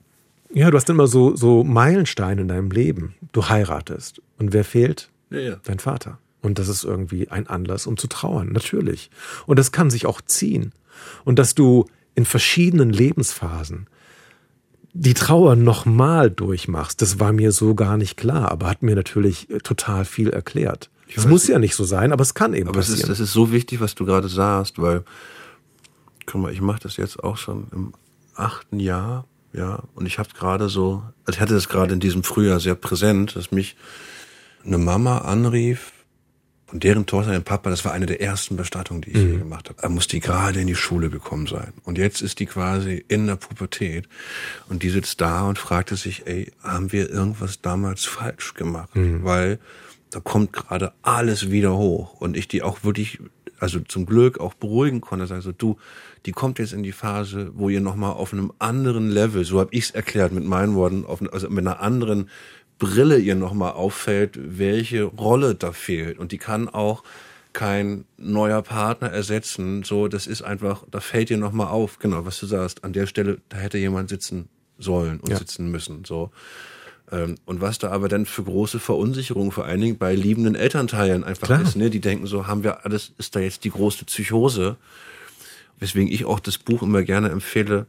[0.53, 3.15] ja, du hast immer so, so Meilensteine in deinem Leben.
[3.31, 4.21] Du heiratest.
[4.37, 5.09] Und wer fehlt?
[5.29, 5.55] Ja, ja.
[5.63, 6.19] Dein Vater.
[6.41, 9.09] Und das ist irgendwie ein Anlass, um zu trauern, natürlich.
[9.45, 10.71] Und das kann sich auch ziehen.
[11.25, 11.85] Und dass du
[12.15, 13.87] in verschiedenen Lebensphasen
[14.93, 19.47] die Trauer nochmal durchmachst, das war mir so gar nicht klar, aber hat mir natürlich
[19.63, 20.89] total viel erklärt.
[21.15, 23.03] Es muss ja nicht so sein, aber es kann eben aber passieren.
[23.03, 25.03] Aber es ist, das ist so wichtig, was du gerade sagst, weil,
[26.25, 27.93] guck mal, ich mache das jetzt auch schon im
[28.35, 32.23] achten Jahr ja, und ich habe gerade so, also ich hatte das gerade in diesem
[32.23, 33.75] Frühjahr sehr präsent, dass mich
[34.65, 35.93] eine Mama anrief
[36.71, 39.39] und deren Tochter, ein Papa, das war eine der ersten Bestattungen, die ich mhm.
[39.39, 39.81] gemacht habe.
[39.81, 41.71] Er musste gerade in die Schule gekommen sein.
[41.85, 44.09] Und jetzt ist die quasi in der Pubertät.
[44.67, 48.93] Und die sitzt da und fragte sich, ey, haben wir irgendwas damals falsch gemacht?
[48.95, 49.23] Mhm.
[49.23, 49.59] Weil
[50.11, 52.19] da kommt gerade alles wieder hoch.
[52.19, 53.19] Und ich die auch wirklich,
[53.59, 55.77] also zum Glück auch beruhigen konnte, sagen so, du,
[56.25, 59.69] die kommt jetzt in die Phase, wo ihr nochmal auf einem anderen Level, so habe
[59.73, 62.29] ich es erklärt mit meinen Worten, auf, also mit einer anderen
[62.79, 66.19] Brille ihr nochmal auffällt, welche Rolle da fehlt.
[66.19, 67.03] Und die kann auch
[67.53, 69.83] kein neuer Partner ersetzen.
[69.83, 72.83] So, das ist einfach, da fällt ihr nochmal auf, genau, was du sagst.
[72.83, 74.47] An der Stelle, da hätte jemand sitzen
[74.77, 75.37] sollen und ja.
[75.37, 76.05] sitzen müssen.
[76.05, 76.29] So.
[77.11, 81.23] Ähm, und was da aber dann für große Verunsicherung vor allen Dingen bei liebenden Elternteilen
[81.23, 81.61] einfach Klar.
[81.61, 81.89] ist, ne?
[81.89, 84.77] Die denken so, haben wir alles, ist da jetzt die große Psychose?
[85.79, 87.87] weswegen ich auch das Buch immer gerne empfehle,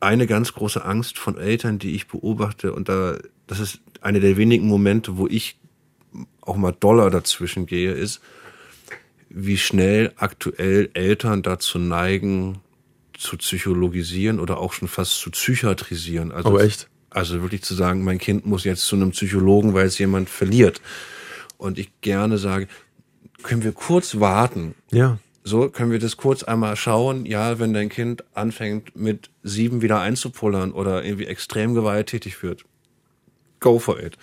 [0.00, 4.36] eine ganz große Angst von Eltern, die ich beobachte, und da, das ist eine der
[4.36, 5.56] wenigen Momente, wo ich
[6.40, 8.20] auch mal doller dazwischen gehe, ist,
[9.28, 12.60] wie schnell aktuell Eltern dazu neigen,
[13.16, 16.30] zu psychologisieren oder auch schon fast zu psychiatrisieren.
[16.30, 16.88] Also, oh, echt?
[17.10, 20.80] Also wirklich zu sagen, mein Kind muss jetzt zu einem Psychologen, weil es jemand verliert.
[21.56, 22.68] Und ich gerne sage,
[23.42, 24.74] können wir kurz warten?
[24.90, 25.18] Ja.
[25.44, 27.24] So können wir das kurz einmal schauen.
[27.24, 32.64] Ja, wenn dein Kind anfängt mit sieben wieder einzupullern oder irgendwie extrem gewalttätig wird,
[33.60, 34.18] go for it.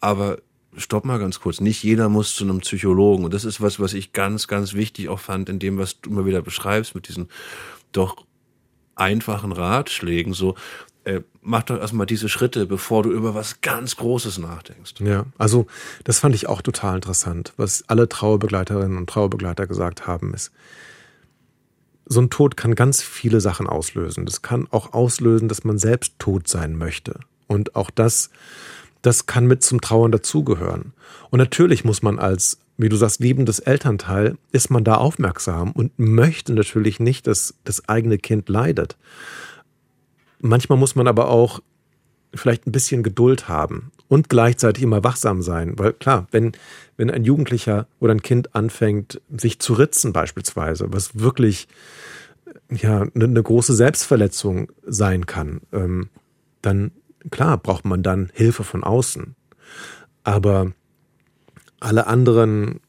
[0.00, 0.38] Aber
[0.76, 1.60] stopp mal ganz kurz.
[1.60, 3.24] Nicht jeder muss zu einem Psychologen.
[3.24, 6.10] Und das ist was, was ich ganz, ganz wichtig auch fand in dem, was du
[6.10, 7.28] immer wieder beschreibst mit diesen
[7.92, 8.26] doch
[8.94, 10.32] einfachen Ratschlägen.
[10.32, 10.56] So,
[11.06, 14.94] äh, mach doch erstmal diese Schritte, bevor du über was ganz Großes nachdenkst.
[15.00, 15.66] Ja, also
[16.04, 20.50] das fand ich auch total interessant, was alle Trauerbegleiterinnen und Trauerbegleiter gesagt haben, ist,
[22.06, 24.26] so ein Tod kann ganz viele Sachen auslösen.
[24.26, 27.20] Das kann auch auslösen, dass man selbst tot sein möchte.
[27.46, 28.30] Und auch das,
[29.02, 30.92] das kann mit zum Trauern dazugehören.
[31.30, 35.98] Und natürlich muss man als, wie du sagst, liebendes Elternteil, ist man da aufmerksam und
[35.98, 38.96] möchte natürlich nicht, dass das eigene Kind leidet.
[40.40, 41.60] Manchmal muss man aber auch
[42.34, 45.78] vielleicht ein bisschen Geduld haben und gleichzeitig immer wachsam sein.
[45.78, 46.52] Weil klar, wenn,
[46.96, 51.68] wenn ein Jugendlicher oder ein Kind anfängt, sich zu ritzen beispielsweise, was wirklich
[52.70, 56.08] ja eine, eine große Selbstverletzung sein kann, ähm,
[56.62, 56.92] dann
[57.30, 59.34] klar braucht man dann Hilfe von außen.
[60.24, 60.72] Aber
[61.80, 62.80] alle anderen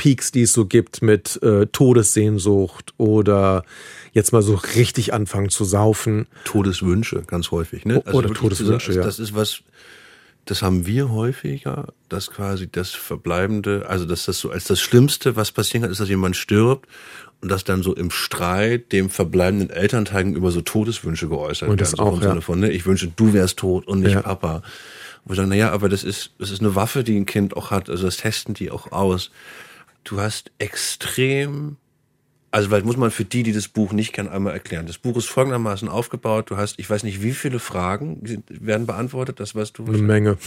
[0.00, 3.64] Peaks, die es so gibt mit äh, Todessehnsucht oder
[4.12, 6.26] jetzt mal so richtig anfangen zu saufen.
[6.44, 7.84] Todeswünsche, ganz häufig.
[7.84, 8.00] Ne?
[8.06, 9.02] Also oder Todeswünsche, ja.
[9.02, 9.60] Das ist was,
[10.46, 15.36] das haben wir häufiger, dass quasi das Verbleibende, also dass das so als das Schlimmste,
[15.36, 16.88] was passieren kann, ist, dass jemand stirbt
[17.42, 21.92] und dass dann so im Streit dem verbleibenden Elternteil gegenüber so Todeswünsche geäußert und das
[21.92, 21.98] werden.
[21.98, 22.28] So auch, im ja.
[22.30, 24.22] Sinne von, ne, ich wünsche, du wärst tot und nicht Ja.
[24.22, 24.62] Papa.
[25.26, 27.70] Wo ich sage, naja, aber das ist, das ist eine Waffe, die ein Kind auch
[27.70, 29.30] hat, also das testen die auch aus.
[30.04, 31.76] Du hast extrem,
[32.50, 34.86] also weil muss man für die, die das Buch nicht kennen, einmal erklären.
[34.86, 36.50] Das Buch ist folgendermaßen aufgebaut.
[36.50, 39.86] Du hast, ich weiß nicht, wie viele Fragen werden beantwortet, das weißt du.
[39.86, 40.38] Eine Menge.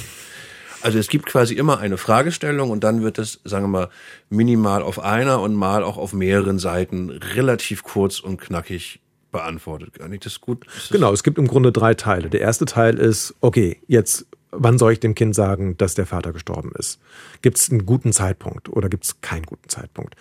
[0.81, 3.89] Also es gibt quasi immer eine Fragestellung und dann wird es, sagen wir mal,
[4.29, 8.99] minimal auf einer und mal auch auf mehreren Seiten relativ kurz und knackig
[9.31, 9.99] beantwortet.
[9.99, 10.65] Kann ich das gut?
[10.73, 12.29] Das Genau, es gibt im Grunde drei Teile.
[12.29, 14.25] Der erste Teil ist, okay, jetzt,
[14.55, 16.99] wann soll ich dem Kind sagen, dass der Vater gestorben ist?
[17.41, 20.15] Gibt es einen guten Zeitpunkt oder gibt es keinen guten Zeitpunkt?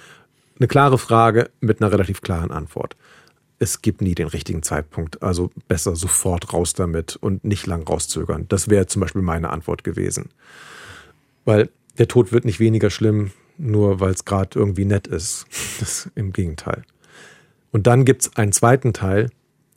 [0.58, 2.96] Eine klare Frage mit einer relativ klaren Antwort.
[3.58, 8.46] Es gibt nie den richtigen Zeitpunkt, also besser sofort raus damit und nicht lang rauszögern.
[8.48, 10.30] Das wäre zum Beispiel meine Antwort gewesen.
[11.44, 15.46] Weil der Tod wird nicht weniger schlimm, nur weil es gerade irgendwie nett ist.
[15.80, 16.84] Das im Gegenteil.
[17.72, 19.30] Und dann gibt's einen zweiten Teil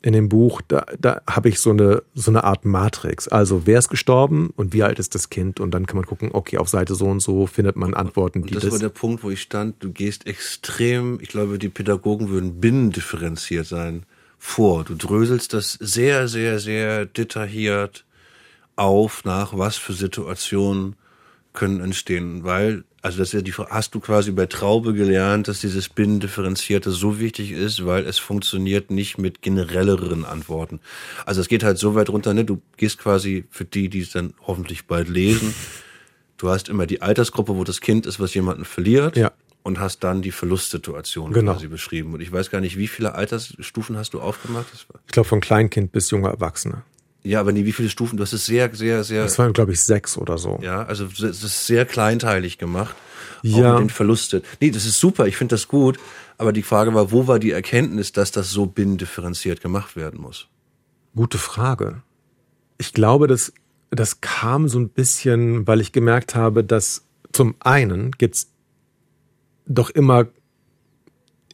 [0.06, 3.26] in dem Buch, da, da habe ich so eine, so eine Art Matrix.
[3.26, 5.58] Also wer ist gestorben und wie alt ist das Kind?
[5.58, 8.54] Und dann kann man gucken, okay, auf Seite so und so findet man Antworten, Und
[8.54, 8.70] das, das.
[8.70, 13.66] war der Punkt, wo ich stand, du gehst extrem, ich glaube, die Pädagogen würden binnendifferenziert
[13.66, 14.06] sein,
[14.38, 14.84] vor.
[14.84, 18.04] Du dröselst das sehr, sehr, sehr detailliert
[18.76, 20.94] auf, nach was für Situationen
[21.52, 22.44] können entstehen.
[22.44, 25.88] Weil, also das ist ja die Frage, hast du quasi bei Traube gelernt, dass dieses
[25.88, 30.80] Binnendifferenzierte so wichtig ist, weil es funktioniert nicht mit generelleren Antworten.
[31.24, 32.44] Also es geht halt so weit runter, ne?
[32.44, 35.54] Du gehst quasi für die, die es dann hoffentlich bald lesen,
[36.38, 39.16] Du hast immer die Altersgruppe, wo das Kind ist, was jemanden verliert.
[39.16, 39.32] Ja.
[39.62, 41.54] Und hast dann die Verlustsituation Genau.
[41.54, 42.14] quasi beschrieben.
[42.14, 44.66] Und ich weiß gar nicht, wie viele Altersstufen hast du aufgemacht?
[44.72, 46.82] Ich glaube, von Kleinkind bis junger Erwachsene.
[47.28, 48.16] Ja, aber nie, wie viele Stufen?
[48.16, 50.58] Du hast es sehr, sehr, sehr, Das waren, glaube ich, sechs oder so.
[50.62, 52.94] ja, also es ist sehr kleinteilig gemacht.
[53.40, 53.72] Auch Ja.
[53.74, 54.42] mit den Verlusten.
[54.60, 55.98] Nee, das ist super, ich finde das gut.
[56.38, 60.48] Aber die Frage war, wo war die Erkenntnis, dass das so binnendifferenziert gemacht werden muss?
[61.14, 62.02] Gute Frage.
[62.78, 63.52] Ich glaube, das,
[63.90, 68.50] das kam so ein bisschen, weil ich gemerkt habe, dass zum einen gibt's
[69.66, 70.26] doch immer,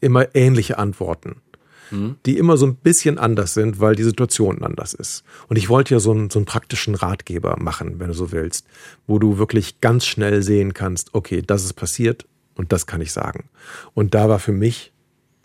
[0.00, 1.40] immer ähnliche Antworten,
[2.26, 5.24] die immer so ein bisschen anders sind, weil die Situation anders ist.
[5.48, 8.66] Und ich wollte ja so einen, so einen praktischen Ratgeber machen, wenn du so willst,
[9.06, 13.12] wo du wirklich ganz schnell sehen kannst, okay, das ist passiert und das kann ich
[13.12, 13.48] sagen.
[13.94, 14.92] Und da war für mich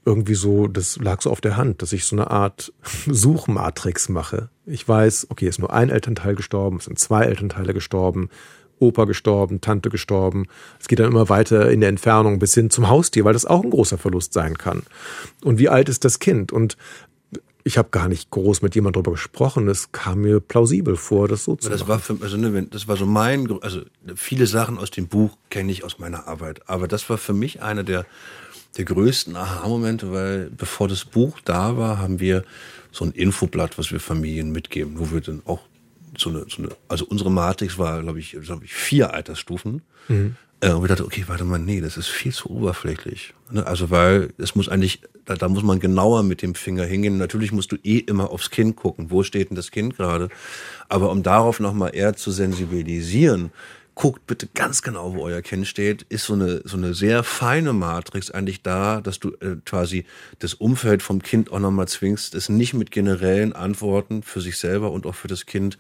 [0.06, 2.72] irgendwie so, das lag so auf der Hand, dass ich so eine Art
[3.08, 4.50] Suchmatrix mache.
[4.66, 8.30] Ich weiß, okay, ist nur ein Elternteil gestorben, es sind zwei Elternteile gestorben,
[8.80, 10.48] Opa gestorben, Tante gestorben.
[10.80, 13.64] Es geht dann immer weiter in der Entfernung bis hin zum Haustier, weil das auch
[13.64, 14.84] ein großer Verlust sein kann.
[15.44, 16.52] Und wie alt ist das Kind?
[16.52, 16.78] Und
[17.64, 19.68] ich habe gar nicht groß mit jemand darüber gesprochen.
[19.68, 21.90] Es kam mir plausibel vor, das so zu Das machen.
[21.90, 23.82] war für, also ne, das war so mein, also
[24.16, 27.62] viele Sachen aus dem Buch kenne ich aus meiner Arbeit, aber das war für mich
[27.62, 28.06] einer der
[28.78, 32.44] der größten Aha-Momente, weil bevor das Buch da war, haben wir
[32.92, 35.62] so ein Infoblatt, was wir Familien mitgeben, wo wir dann auch
[36.18, 39.82] so eine, so eine also unsere Matrix war, glaube ich, glaube ich, vier Altersstufen.
[40.60, 43.34] Äh, und wir dachten, okay, warte mal, nee, das ist viel zu oberflächlich.
[43.52, 43.66] Ne?
[43.66, 47.18] Also weil es muss eigentlich, da, da muss man genauer mit dem Finger hingehen.
[47.18, 50.30] Natürlich musst du eh immer aufs Kind gucken, wo steht denn das Kind gerade.
[50.90, 53.52] Aber um darauf nochmal eher zu sensibilisieren,
[53.98, 57.74] guckt bitte ganz genau, wo euer Kind steht, ist so eine, so eine sehr feine
[57.74, 60.06] Matrix eigentlich da, dass du äh, quasi
[60.38, 64.92] das Umfeld vom Kind auch nochmal zwingst, es nicht mit generellen Antworten für sich selber
[64.92, 65.80] und auch für das Kind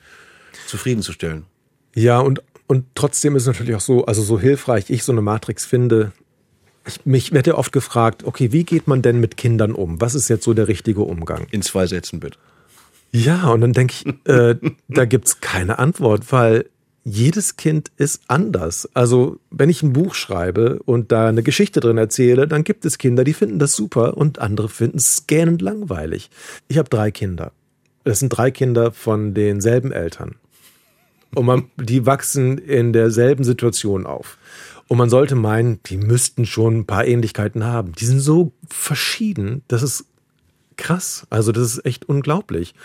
[0.65, 1.45] zufriedenzustellen.
[1.93, 5.21] Ja, und, und trotzdem ist es natürlich auch so, also so hilfreich ich so eine
[5.21, 6.11] Matrix finde.
[6.87, 10.01] Ich, mich werde ja oft gefragt, okay, wie geht man denn mit Kindern um?
[10.01, 11.45] Was ist jetzt so der richtige Umgang?
[11.51, 12.39] In zwei Sätzen bitte.
[13.11, 14.55] Ja, und dann denke ich, äh,
[14.87, 16.65] da gibt's keine Antwort, weil
[17.09, 18.89] jedes Kind ist anders.
[18.93, 22.97] Also, wenn ich ein Buch schreibe und da eine Geschichte drin erzähle, dann gibt es
[22.97, 26.29] Kinder, die finden das super und andere finden es gähnend langweilig.
[26.67, 27.53] Ich habe drei Kinder.
[28.03, 30.35] Das sind drei Kinder von denselben Eltern.
[31.33, 34.37] Und man, die wachsen in derselben Situation auf.
[34.89, 37.93] Und man sollte meinen, die müssten schon ein paar Ähnlichkeiten haben.
[37.93, 40.05] Die sind so verschieden, das ist
[40.75, 41.25] krass.
[41.29, 42.75] Also das ist echt unglaublich.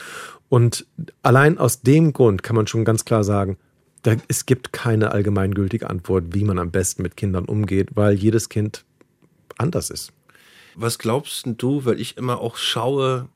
[0.48, 0.86] Und
[1.22, 3.58] allein aus dem Grund kann man schon ganz klar sagen,
[4.02, 8.48] da, es gibt keine allgemeingültige Antwort, wie man am besten mit Kindern umgeht, weil jedes
[8.48, 8.84] Kind
[9.58, 10.12] anders ist.
[10.74, 13.28] Was glaubst du, weil ich immer auch schaue,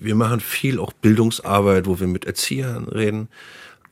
[0.00, 3.28] wir machen viel auch Bildungsarbeit, wo wir mit Erziehern reden.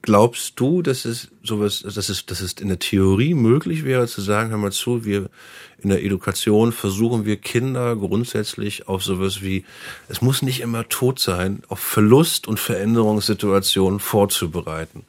[0.03, 4.21] Glaubst du, dass es sowas, dass es, dass es in der Theorie möglich wäre, zu
[4.21, 5.31] sagen, hör mal zu, wir
[5.79, 9.65] in der Education versuchen wir Kinder grundsätzlich auf sowas wie,
[10.09, 15.05] es muss nicht immer tot sein, auf Verlust und Veränderungssituationen vorzubereiten.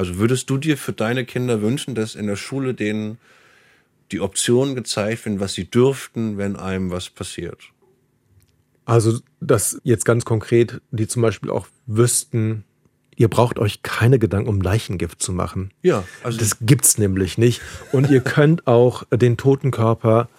[0.00, 3.18] Also würdest du dir für deine Kinder wünschen, dass in der Schule denen
[4.12, 7.58] die Optionen gezeigt werden, was sie dürften, wenn einem was passiert?
[8.86, 12.64] Also, dass jetzt ganz konkret, die zum Beispiel auch wüssten,
[13.14, 15.70] ihr braucht euch keine Gedanken um Leichengift zu machen.
[15.82, 17.60] Ja, also das gibt's nämlich nicht.
[17.92, 20.30] Und ihr könnt auch den toten Körper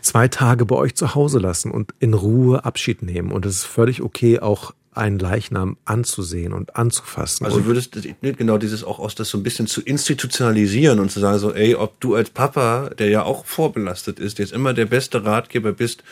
[0.00, 3.30] zwei Tage bei euch zu Hause lassen und in Ruhe Abschied nehmen.
[3.30, 7.46] Und es ist völlig okay, auch einen Leichnam anzusehen und anzufassen.
[7.46, 11.20] Also würdest du genau dieses auch aus das so ein bisschen zu institutionalisieren und zu
[11.20, 14.86] sagen so, ey, ob du als Papa, der ja auch vorbelastet ist, jetzt immer der
[14.86, 16.04] beste Ratgeber bist,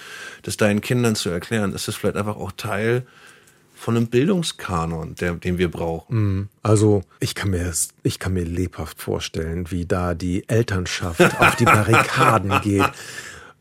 [0.43, 3.07] das deinen Kindern zu erklären, ist das vielleicht einfach auch Teil
[3.75, 6.17] von einem Bildungskanon, der, den wir brauchen.
[6.17, 6.49] Mhm.
[6.63, 7.73] Also ich kann mir
[8.03, 12.91] ich kann mir lebhaft vorstellen, wie da die Elternschaft auf die Barrikaden geht.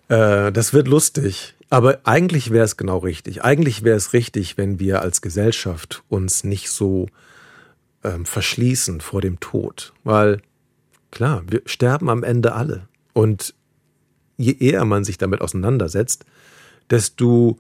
[0.07, 1.55] Äh, das wird lustig.
[1.69, 3.43] Aber eigentlich wäre es genau richtig.
[3.43, 7.07] Eigentlich wäre es richtig, wenn wir als Gesellschaft uns nicht so
[8.03, 9.93] ähm, verschließen vor dem Tod.
[10.03, 10.41] Weil,
[11.11, 12.87] klar, wir sterben am Ende alle.
[13.13, 13.53] Und
[14.37, 16.25] je eher man sich damit auseinandersetzt,
[16.89, 17.59] desto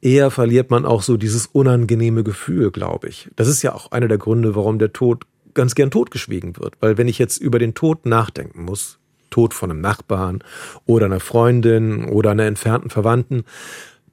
[0.00, 3.30] eher verliert man auch so dieses unangenehme Gefühl, glaube ich.
[3.34, 6.74] Das ist ja auch einer der Gründe, warum der Tod ganz gern totgeschwiegen wird.
[6.80, 8.99] Weil wenn ich jetzt über den Tod nachdenken muss,
[9.30, 10.42] Tod von einem Nachbarn
[10.86, 13.44] oder einer Freundin oder einer entfernten Verwandten,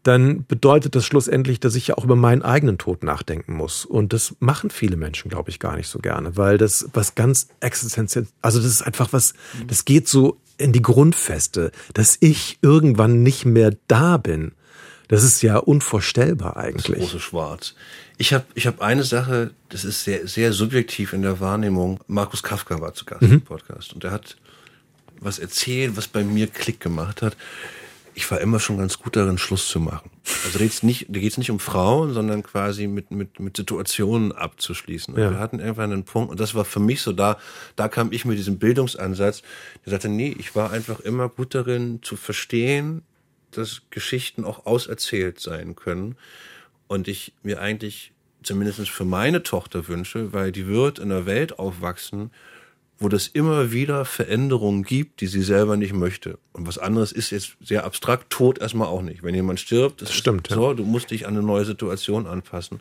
[0.08, 3.84] dann bedeutet das schlussendlich, dass ich ja auch über meinen eigenen Tod nachdenken muss.
[3.84, 7.50] Und das machen viele Menschen, glaube ich, gar nicht so gerne, weil das was ganz
[7.60, 9.34] existenziell, also das ist einfach was,
[9.68, 14.54] das geht so in die Grundfeste, dass ich irgendwann nicht mehr da bin.
[15.10, 17.00] Das ist ja unvorstellbar eigentlich.
[17.00, 17.76] Das große Schwarz.
[18.18, 22.00] Ich habe ich hab eine Sache, das ist sehr, sehr subjektiv in der Wahrnehmung.
[22.08, 23.34] Markus Kafka war zu Gast mhm.
[23.34, 24.38] im Podcast und er hat
[25.20, 27.38] was erzählt, was bei mir Klick gemacht hat.
[28.14, 30.10] Ich war immer schon ganz gut darin, Schluss zu machen.
[30.44, 34.32] Also da geht's nicht, da geht's nicht um Frauen, sondern quasi mit, mit, mit Situationen
[34.32, 35.14] abzuschließen.
[35.14, 35.30] Und ja.
[35.30, 37.38] wir hatten irgendwann einen Punkt, und das war für mich so da,
[37.76, 39.44] da kam ich mit diesem Bildungsansatz,
[39.86, 43.04] der sagte, nee, ich war einfach immer gut darin zu verstehen,
[43.52, 46.16] dass Geschichten auch auserzählt sein können.
[46.88, 48.14] Und ich mir eigentlich
[48.44, 52.32] zumindest für meine Tochter wünsche, weil die wird in einer Welt aufwachsen,
[53.00, 56.40] wo das immer wieder Veränderungen gibt, die sie selber nicht möchte.
[56.54, 59.24] Und was anderes ist jetzt sehr abstrakt, Tod erstmal auch nicht.
[59.24, 60.48] Wenn jemand stirbt, das stimmt.
[60.48, 62.80] So, du musst dich an eine neue Situation anpassen.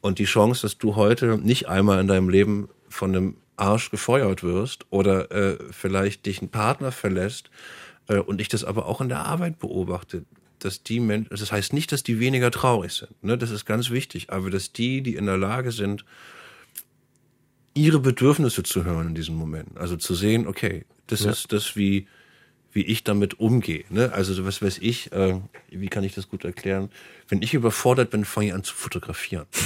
[0.00, 4.42] Und die Chance, dass du heute nicht einmal in deinem Leben von einem Arsch gefeuert
[4.42, 7.50] wirst oder äh, vielleicht dich ein Partner verlässt
[8.08, 10.24] äh, und ich das aber auch in der Arbeit beobachte,
[10.58, 13.36] dass die Menschen, das heißt nicht, dass die weniger traurig sind, ne?
[13.36, 16.04] das ist ganz wichtig, aber dass die, die in der Lage sind,
[17.76, 19.76] ihre Bedürfnisse zu hören in diesem Moment.
[19.76, 21.30] Also zu sehen, okay, das ja.
[21.30, 22.08] ist das, wie,
[22.72, 23.84] wie ich damit umgehe.
[23.90, 24.12] Ne?
[24.12, 26.90] Also was weiß ich, äh, wie kann ich das gut erklären?
[27.28, 29.46] Wenn ich überfordert bin, fange ich an zu fotografieren.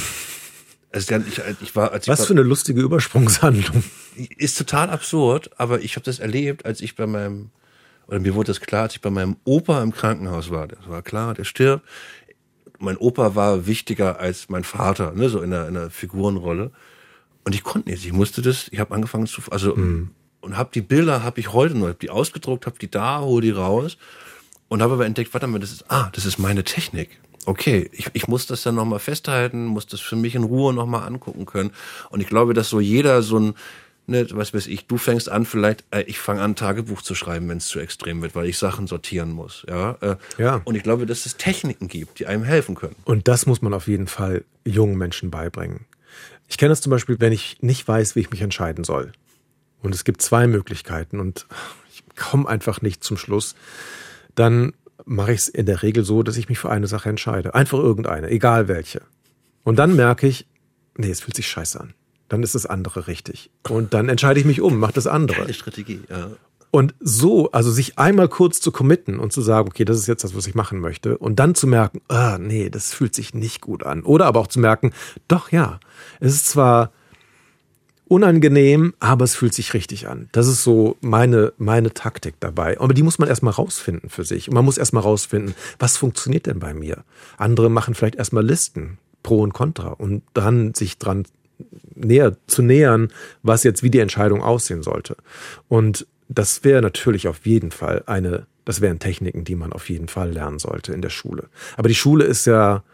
[0.93, 3.85] Also ich, ich war, als ich Was für eine lustige Übersprungshandlung.
[4.39, 7.51] Ist total absurd, aber ich habe das erlebt, als ich bei meinem,
[8.09, 10.67] oder mir wurde das klar, als ich bei meinem Opa im Krankenhaus war.
[10.67, 11.87] Das war klar, der stirbt.
[12.81, 16.73] Mein Opa war wichtiger als mein Vater, ne, so in einer, in einer Figurenrolle.
[17.45, 18.05] Und ich konnte nicht.
[18.05, 20.11] Ich musste das, ich habe angefangen zu, also, mhm.
[20.41, 23.43] und habe die Bilder, habe ich heute noch, hab die ausgedruckt, habe die da, hole
[23.43, 23.97] die raus
[24.69, 27.21] und habe aber entdeckt, warte mal, das ist, ah, das ist meine Technik.
[27.47, 31.07] Okay, ich, ich muss das dann nochmal festhalten, muss das für mich in Ruhe nochmal
[31.07, 31.71] angucken können.
[32.11, 33.55] Und ich glaube, dass so jeder so ein,
[34.07, 37.49] ne, was weiß ich, du fängst an, vielleicht, äh, ich fange an, Tagebuch zu schreiben,
[37.49, 39.65] wenn es zu extrem wird, weil ich Sachen sortieren muss.
[39.69, 40.61] Ja, äh, ja.
[40.65, 42.97] Und ich glaube, dass es Techniken gibt, die einem helfen können.
[43.05, 45.87] Und das muss man auf jeden Fall jungen Menschen beibringen.
[46.51, 49.13] Ich kenne das zum Beispiel, wenn ich nicht weiß, wie ich mich entscheiden soll.
[49.83, 51.47] Und es gibt zwei Möglichkeiten und
[51.91, 53.55] ich komme einfach nicht zum Schluss.
[54.35, 54.73] Dann
[55.07, 57.55] mache ich es in der Regel so, dass ich mich für eine Sache entscheide.
[57.55, 59.01] Einfach irgendeine, egal welche.
[59.63, 60.47] Und dann merke ich,
[60.97, 61.95] nee, es fühlt sich scheiße an.
[62.29, 63.51] dann ist das andere richtig.
[63.69, 65.43] Und dann entscheide ich mich um, mache das andere.
[65.43, 66.31] Keine Strategie, ja.
[66.71, 70.23] Und so, also sich einmal kurz zu committen und zu sagen, okay, das ist jetzt
[70.23, 71.19] das, was ich machen möchte.
[71.19, 74.03] Und dann zu merken, ah, nee, das fühlt sich nicht gut an.
[74.05, 74.93] Oder aber auch zu merken,
[75.27, 75.81] doch ja,
[76.21, 76.93] es ist zwar
[78.07, 80.29] unangenehm, aber es fühlt sich richtig an.
[80.33, 82.79] Das ist so meine, meine Taktik dabei.
[82.81, 84.49] Aber die muss man erstmal rausfinden für sich.
[84.49, 87.05] Und man muss erstmal rausfinden, was funktioniert denn bei mir?
[87.37, 91.25] Andere machen vielleicht erstmal Listen, Pro und Contra, und dann sich dran
[91.95, 93.13] näher zu nähern,
[93.43, 95.17] was jetzt wie die Entscheidung aussehen sollte.
[95.69, 100.09] Und das wäre natürlich auf jeden Fall eine, das wären Techniken, die man auf jeden
[100.09, 101.49] Fall lernen sollte in der Schule.
[101.77, 102.85] Aber die Schule ist ja,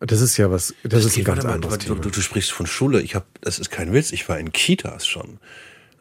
[0.00, 2.66] das ist ja was, das, das ist ein ganz anderes du, du, du, sprichst von
[2.66, 3.02] Schule.
[3.02, 4.10] Ich habe, das ist kein Witz.
[4.10, 5.38] Ich war in Kitas schon.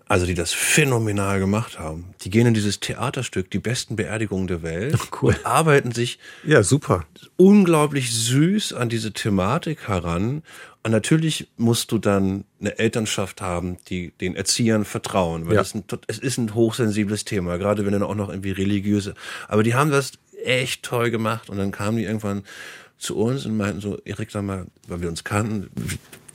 [0.08, 2.14] Also die das phänomenal gemacht haben.
[2.22, 5.36] Die gehen in dieses Theaterstück, die besten Beerdigungen der Welt, cool.
[5.36, 7.06] und arbeiten sich ja super
[7.38, 10.44] unglaublich süß an diese Thematik heran
[10.84, 15.62] und natürlich musst du dann eine Elternschaft haben, die den Erziehern vertrauen, weil ja.
[15.62, 19.14] ein, es ist ein hochsensibles Thema, gerade wenn dann auch noch irgendwie religiöse.
[19.48, 20.14] Aber die haben das
[20.44, 22.44] echt toll gemacht und dann kamen die irgendwann
[23.02, 25.70] zu uns und meinten so, Erik, sag mal, weil wir uns kannten,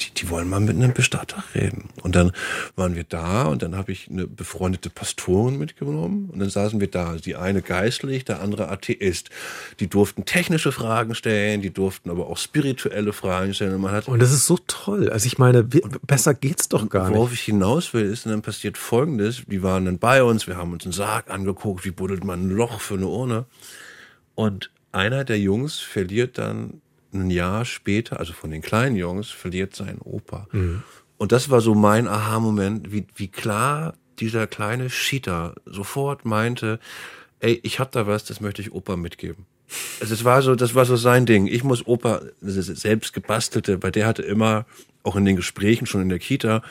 [0.01, 1.89] die, die wollen mal mit einem Bestatter reden.
[2.03, 2.33] Und dann
[2.75, 6.91] waren wir da und dann habe ich eine befreundete Pastorin mitgenommen und dann saßen wir
[6.91, 7.17] da.
[7.17, 9.31] Die eine geistlich, der andere Atheist.
[9.81, 13.75] Die durften technische Fragen stellen, die durften aber auch spirituelle Fragen stellen.
[13.75, 15.09] Und, man hat und das ist so toll.
[15.09, 17.17] Also ich meine, besser geht's doch gar nicht.
[17.17, 19.43] Worauf ich hinaus will, ist, und dann passiert Folgendes.
[19.47, 22.51] Die waren dann bei uns, wir haben uns einen Sarg angeguckt, wie buddelt man ein
[22.51, 23.47] Loch für eine Urne.
[24.35, 26.81] Und einer der Jungs verliert dann
[27.13, 30.49] ein Jahr später, also von den kleinen Jungs, verliert seinen Opa.
[30.53, 30.83] Mhm.
[31.19, 36.81] Und das war so mein Aha-Moment, wie, wie klar dieser kleine Cheater sofort meinte,
[37.41, 39.47] ey, ich hab da was, das möchte ich Opa mitgeben.
[40.01, 41.47] Also es war so, das war so sein Ding.
[41.47, 44.65] Ich muss Opa, das ist selbst gebastelte, bei der hatte immer,
[45.03, 46.63] auch in den Gesprächen schon in der Kita,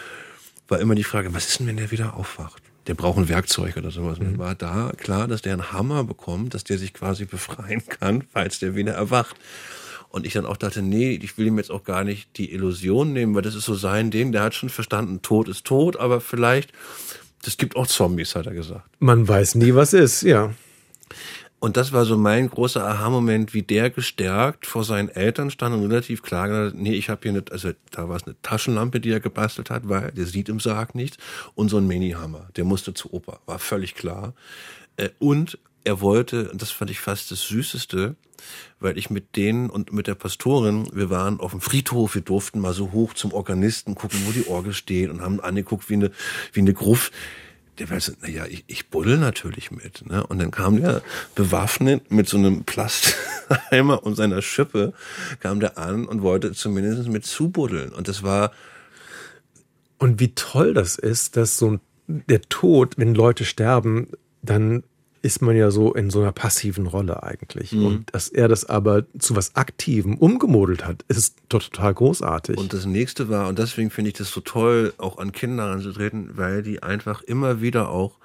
[0.68, 2.65] war immer die Frage, was ist denn, wenn der wieder aufwacht?
[2.88, 4.20] Der braucht ein Werkzeug oder sowas.
[4.20, 4.28] Mhm.
[4.28, 8.24] Und war da klar, dass der einen Hammer bekommt, dass der sich quasi befreien kann,
[8.32, 9.36] falls der wieder erwacht.
[10.10, 13.12] Und ich dann auch dachte, nee, ich will ihm jetzt auch gar nicht die Illusion
[13.12, 14.32] nehmen, weil das ist so sein Ding.
[14.32, 16.72] Der hat schon verstanden, Tod ist tot, aber vielleicht,
[17.44, 18.88] das gibt auch Zombies, hat er gesagt.
[19.00, 20.54] Man weiß nie, was ist, ja.
[21.66, 25.90] Und das war so mein großer Aha-Moment, wie der gestärkt vor seinen Eltern stand und
[25.90, 29.10] relativ klar gesagt, nee, ich habe hier nicht, also da war es eine Taschenlampe, die
[29.10, 31.18] er gebastelt hat, weil der sieht im Sarg nichts
[31.56, 34.36] und so ein Mini-Hammer, der musste zu Opa, war völlig klar.
[34.98, 38.16] Äh, und er wollte, und das fand ich fast das Süßeste,
[38.80, 42.60] weil ich mit denen und mit der Pastorin, wir waren auf dem Friedhof, wir durften
[42.60, 46.12] mal so hoch zum Organisten gucken, wo die Orgel steht und haben angeguckt wie eine,
[46.54, 47.12] wie eine Gruft.
[47.80, 50.06] Der weiß, naja, ich, ich buddel natürlich mit.
[50.08, 50.26] Ne?
[50.26, 51.02] Und dann kam der
[51.36, 54.94] bewaffnet mit so einem Plastheimer und seiner Schippe,
[55.40, 57.92] kam der an und wollte zumindest mit zubuddeln.
[57.92, 58.52] Und das war.
[59.98, 64.10] Und wie toll das ist, dass so der Tod, wenn Leute sterben,
[64.42, 64.84] dann
[65.26, 67.72] ist man ja so in so einer passiven Rolle eigentlich.
[67.72, 67.86] Mhm.
[67.86, 72.60] Und dass er das aber zu was Aktivem umgemodelt hat, ist total großartig.
[72.60, 76.38] Und das nächste war, und deswegen finde ich das so toll, auch an Kinder anzutreten,
[76.38, 78.20] weil die einfach immer wieder auch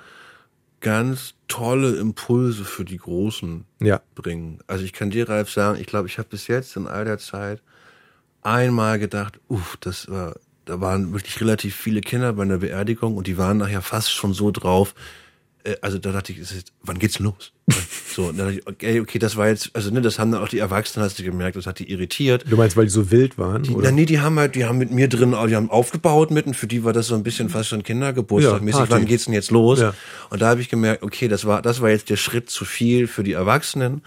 [0.80, 4.02] ganz tolle Impulse für die Großen ja.
[4.14, 4.58] bringen.
[4.66, 7.16] Also ich kann dir, Ralf, sagen, ich glaube, ich habe bis jetzt in all der
[7.16, 7.62] Zeit
[8.42, 10.36] einmal gedacht, uff, das war,
[10.66, 14.34] da waren wirklich relativ viele Kinder bei einer Beerdigung und die waren nachher fast schon
[14.34, 14.94] so drauf,
[15.80, 16.40] also da dachte ich,
[16.82, 17.52] wann geht's los?
[18.14, 20.42] so, und dann dachte ich, okay, okay, das war jetzt, also ne, das haben dann
[20.42, 22.44] auch die Erwachsenen, hast du gemerkt, das hat die irritiert.
[22.48, 23.62] Du meinst, weil die so wild waren?
[23.62, 23.74] Die?
[23.76, 26.66] Na, nee, die haben halt, die haben mit mir drin, die haben aufgebaut mitten, für
[26.66, 29.80] die war das so ein bisschen fast schon Kindergeburtstag-mäßig, ja, wann geht's denn jetzt los?
[29.80, 29.94] Ja.
[30.30, 33.06] Und da habe ich gemerkt, okay, das war, das war jetzt der Schritt zu viel
[33.06, 34.02] für die Erwachsenen.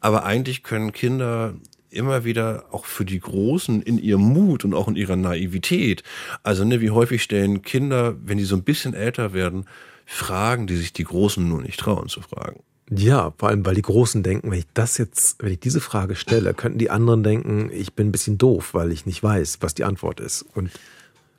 [0.00, 1.54] Aber eigentlich können Kinder
[1.92, 6.02] immer wieder auch für die Großen in ihrem Mut und auch in ihrer Naivität.
[6.42, 9.66] Also, ne, wie häufig stellen Kinder, wenn die so ein bisschen älter werden,
[10.06, 12.62] Fragen, die sich die Großen nur nicht trauen zu fragen.
[12.90, 16.14] Ja, vor allem, weil die Großen denken, wenn ich das jetzt, wenn ich diese Frage
[16.14, 19.74] stelle, könnten die anderen denken, ich bin ein bisschen doof, weil ich nicht weiß, was
[19.74, 20.44] die Antwort ist.
[20.54, 20.70] Und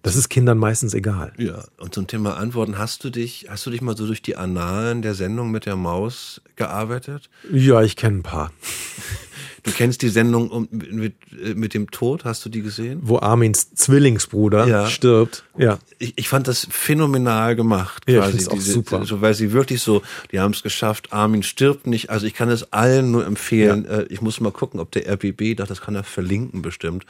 [0.01, 1.31] das ist Kindern meistens egal.
[1.37, 4.35] Ja, und zum Thema Antworten, hast du dich, hast du dich mal so durch die
[4.35, 7.29] Annalen der Sendung mit der Maus gearbeitet?
[7.51, 8.51] Ja, ich kenne ein paar.
[9.63, 11.15] Du kennst die Sendung mit,
[11.55, 12.99] mit dem Tod, hast du die gesehen?
[13.01, 14.87] Wo Armins Zwillingsbruder ja.
[14.87, 15.45] stirbt.
[15.57, 15.79] Ja.
[15.99, 18.03] Ich, ich fand das phänomenal gemacht.
[18.07, 19.05] Ja, quasi, ich auch diese, super.
[19.05, 20.01] So, weil sie wirklich so,
[20.33, 22.09] die haben es geschafft, Armin stirbt nicht.
[22.09, 23.85] Also ich kann es allen nur empfehlen.
[23.85, 23.99] Ja.
[23.99, 27.05] Äh, ich muss mal gucken, ob der RBB, das kann er verlinken bestimmt.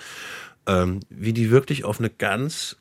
[0.68, 2.78] Ähm, wie die wirklich auf eine ganz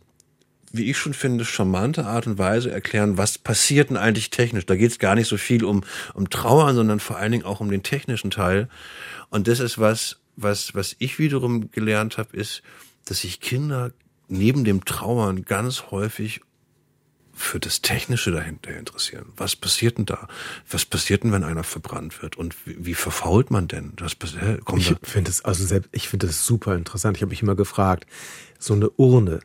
[0.72, 4.66] wie ich schon finde, charmante Art und Weise erklären, was passiert denn eigentlich technisch.
[4.66, 7.60] Da geht es gar nicht so viel um, um Trauern, sondern vor allen Dingen auch
[7.60, 8.68] um den technischen Teil.
[9.32, 12.62] Und das ist was, was, was ich wiederum gelernt habe, ist,
[13.06, 13.92] dass sich Kinder
[14.28, 16.42] neben dem Trauern ganz häufig
[17.32, 19.32] für das Technische dahinter interessieren.
[19.38, 20.28] Was passiert denn da?
[20.70, 22.36] Was passiert denn, wenn einer verbrannt wird?
[22.36, 23.94] Und wie, wie verfault man denn?
[23.96, 24.18] Das,
[24.66, 27.16] kommt ich finde es also selbst, ich finde das super interessant.
[27.16, 28.06] Ich habe mich immer gefragt,
[28.58, 29.40] so eine Urne,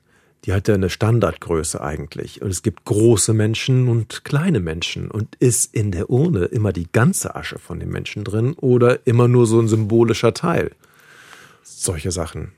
[0.46, 2.42] die hat ja eine Standardgröße eigentlich.
[2.42, 5.12] Und es gibt große Menschen und kleine Menschen.
[5.12, 9.28] Und ist in der Urne immer die ganze Asche von den Menschen drin oder immer
[9.28, 10.72] nur so ein symbolischer Teil?
[11.64, 12.52] Solche Sachen.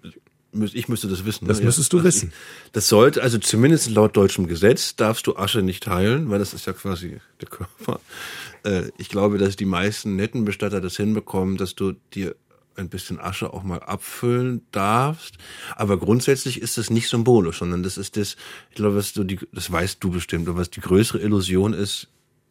[0.73, 1.47] Ich müsste das wissen.
[1.47, 1.65] Das ne?
[1.65, 2.33] müsstest du also wissen.
[2.71, 6.65] Das sollte, also zumindest laut deutschem Gesetz darfst du Asche nicht teilen, weil das ist
[6.65, 7.99] ja quasi der Körper.
[8.63, 12.35] Äh, ich glaube, dass die meisten netten Bestatter das hinbekommen, dass du dir
[12.79, 15.37] ein bisschen Asche auch mal abfüllen darfst.
[15.75, 18.35] Aber grundsätzlich ist das nicht symbolisch, sondern das ist das,
[18.69, 22.07] ich glaube, was du die, das weißt du bestimmt, aber was die größere Illusion ist,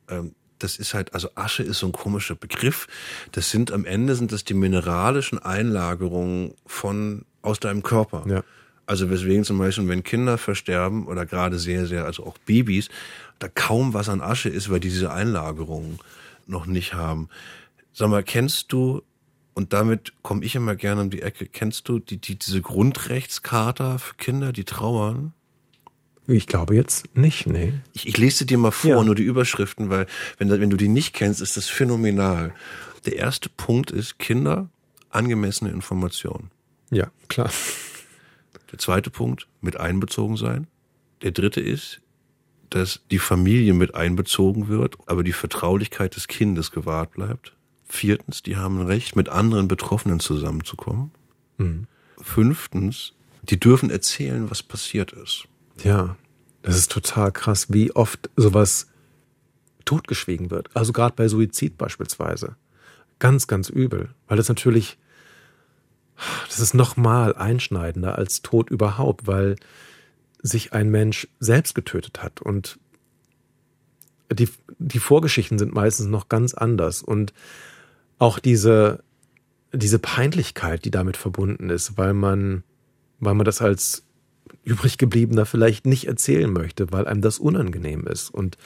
[0.08, 2.88] ähm, das ist halt, also Asche ist so ein komischer Begriff.
[3.32, 8.24] Das sind am Ende sind das die mineralischen Einlagerungen von aus deinem Körper.
[8.28, 8.42] Ja.
[8.86, 12.88] Also weswegen zum Beispiel, wenn Kinder versterben oder gerade sehr, sehr, also auch Babys,
[13.38, 15.98] da kaum was an Asche ist, weil die diese Einlagerungen
[16.46, 17.28] noch nicht haben.
[17.92, 19.02] Sag mal, kennst du,
[19.59, 23.98] und damit komme ich immer gerne um die Ecke, kennst du die, die, diese Grundrechtscharta
[23.98, 25.32] für Kinder, die trauern?
[26.28, 27.72] Ich glaube jetzt nicht, nee.
[27.92, 29.02] Ich, ich lese dir mal vor, ja.
[29.02, 30.06] nur die Überschriften, weil
[30.38, 32.54] wenn, wenn du die nicht kennst, ist das phänomenal.
[33.04, 34.70] Der erste Punkt ist Kinder,
[35.11, 36.52] angemessene Informationen.
[36.92, 37.50] Ja, klar.
[38.70, 40.68] Der zweite Punkt, mit einbezogen sein.
[41.22, 42.00] Der dritte ist,
[42.70, 47.56] dass die Familie mit einbezogen wird, aber die Vertraulichkeit des Kindes gewahrt bleibt.
[47.89, 51.11] Viertens, die haben Recht, mit anderen Betroffenen zusammenzukommen.
[51.57, 51.86] Mhm.
[52.20, 55.45] Fünftens, die dürfen erzählen, was passiert ist.
[55.82, 56.16] Ja,
[56.62, 58.89] das ist total krass, wie oft sowas
[59.84, 60.68] totgeschwiegen wird.
[60.74, 62.57] Also gerade bei Suizid beispielsweise.
[63.20, 64.99] Ganz, ganz übel, weil das natürlich
[66.49, 69.57] das ist nochmal einschneidender als Tod überhaupt, weil
[70.43, 72.78] sich ein Mensch selbst getötet hat und
[74.32, 77.32] die, die Vorgeschichten sind meistens noch ganz anders und
[78.18, 79.02] auch diese,
[79.72, 82.62] diese Peinlichkeit, die damit verbunden ist, weil man,
[83.20, 84.04] weil man das als
[84.64, 88.58] übrig gebliebener vielleicht nicht erzählen möchte, weil einem das unangenehm ist und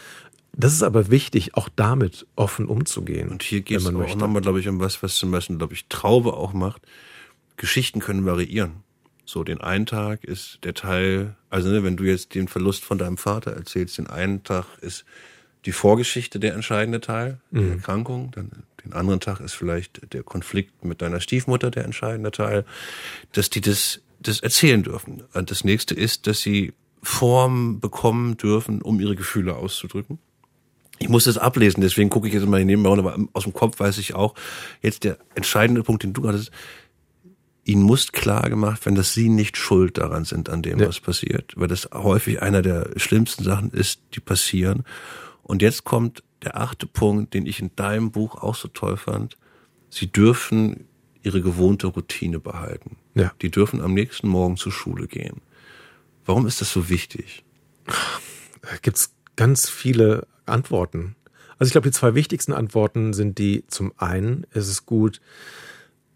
[0.54, 3.30] das ist aber wichtig, auch damit offen umzugehen.
[3.30, 5.86] Und hier geht es auch nochmal, glaube ich, um was, was zum Beispiel, glaube ich,
[5.86, 6.82] Traube auch macht.
[7.56, 8.82] Geschichten können variieren.
[9.24, 12.98] So, den einen Tag ist der Teil, also ne, wenn du jetzt den Verlust von
[12.98, 15.04] deinem Vater erzählst, den einen Tag ist
[15.64, 17.72] die Vorgeschichte der entscheidende Teil, die mhm.
[17.72, 18.50] Erkrankung, dann
[18.84, 22.64] den anderen Tag ist vielleicht der Konflikt mit deiner Stiefmutter der entscheidende Teil,
[23.32, 25.22] dass die das, das erzählen dürfen.
[25.32, 30.18] Und das nächste ist, dass sie Form bekommen dürfen, um ihre Gefühle auszudrücken.
[30.98, 33.98] Ich muss das ablesen, deswegen gucke ich jetzt mal nebenbei, aber aus dem Kopf weiß
[33.98, 34.34] ich auch,
[34.82, 36.52] jetzt der entscheidende Punkt, den du hattest,
[37.64, 40.88] ihnen muss klar gemacht werden, dass sie nicht schuld daran sind, an dem, ja.
[40.88, 41.52] was passiert.
[41.56, 44.84] Weil das häufig einer der schlimmsten Sachen ist, die passieren.
[45.42, 49.36] Und jetzt kommt der achte Punkt, den ich in deinem Buch auch so toll fand.
[49.90, 50.88] Sie dürfen
[51.22, 52.96] ihre gewohnte Routine behalten.
[53.14, 53.32] Ja.
[53.42, 55.40] Die dürfen am nächsten Morgen zur Schule gehen.
[56.24, 57.44] Warum ist das so wichtig?
[57.86, 61.16] Da gibt's ganz viele Antworten.
[61.58, 65.20] Also ich glaube, die zwei wichtigsten Antworten sind die, zum einen ist es gut,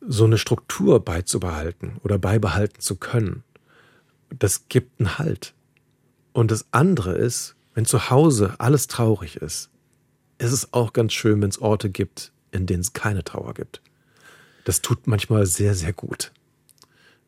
[0.01, 3.43] so eine Struktur beizubehalten oder beibehalten zu können,
[4.31, 5.55] das gibt einen Halt.
[6.33, 9.69] Und das andere ist, wenn zu Hause alles traurig ist,
[10.39, 13.83] ist es auch ganz schön, wenn es Orte gibt, in denen es keine Trauer gibt.
[14.65, 16.33] Das tut manchmal sehr, sehr gut.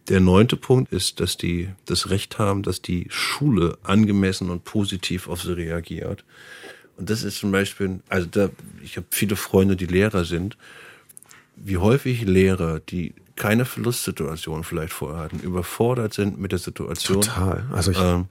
[0.09, 5.28] Der neunte Punkt ist, dass die das Recht haben, dass die Schule angemessen und positiv
[5.28, 6.24] auf sie reagiert.
[6.96, 8.49] Und das ist zum Beispiel, also da,
[8.82, 10.57] ich habe viele Freunde, die Lehrer sind
[11.57, 17.20] wie häufig Lehrer, die keine Verlustsituation vielleicht vorher hatten, überfordert sind mit der Situation.
[17.20, 17.66] Total.
[17.70, 18.28] Also ich ähm,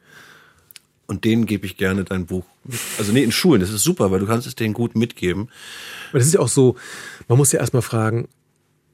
[1.08, 2.46] und denen gebe ich gerne dein Buch.
[2.98, 5.50] Also nee, in Schulen, das ist super, weil du kannst es denen gut mitgeben.
[6.10, 6.76] Aber das ist ja auch so,
[7.28, 8.28] man muss ja erstmal fragen,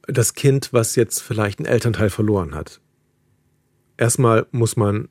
[0.06, 2.80] das Kind, was jetzt vielleicht einen Elternteil verloren hat.
[3.96, 5.08] Erstmal muss man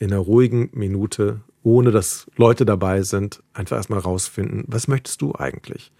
[0.00, 5.34] in einer ruhigen Minute, ohne dass Leute dabei sind, einfach erstmal rausfinden, was möchtest du
[5.34, 5.92] eigentlich?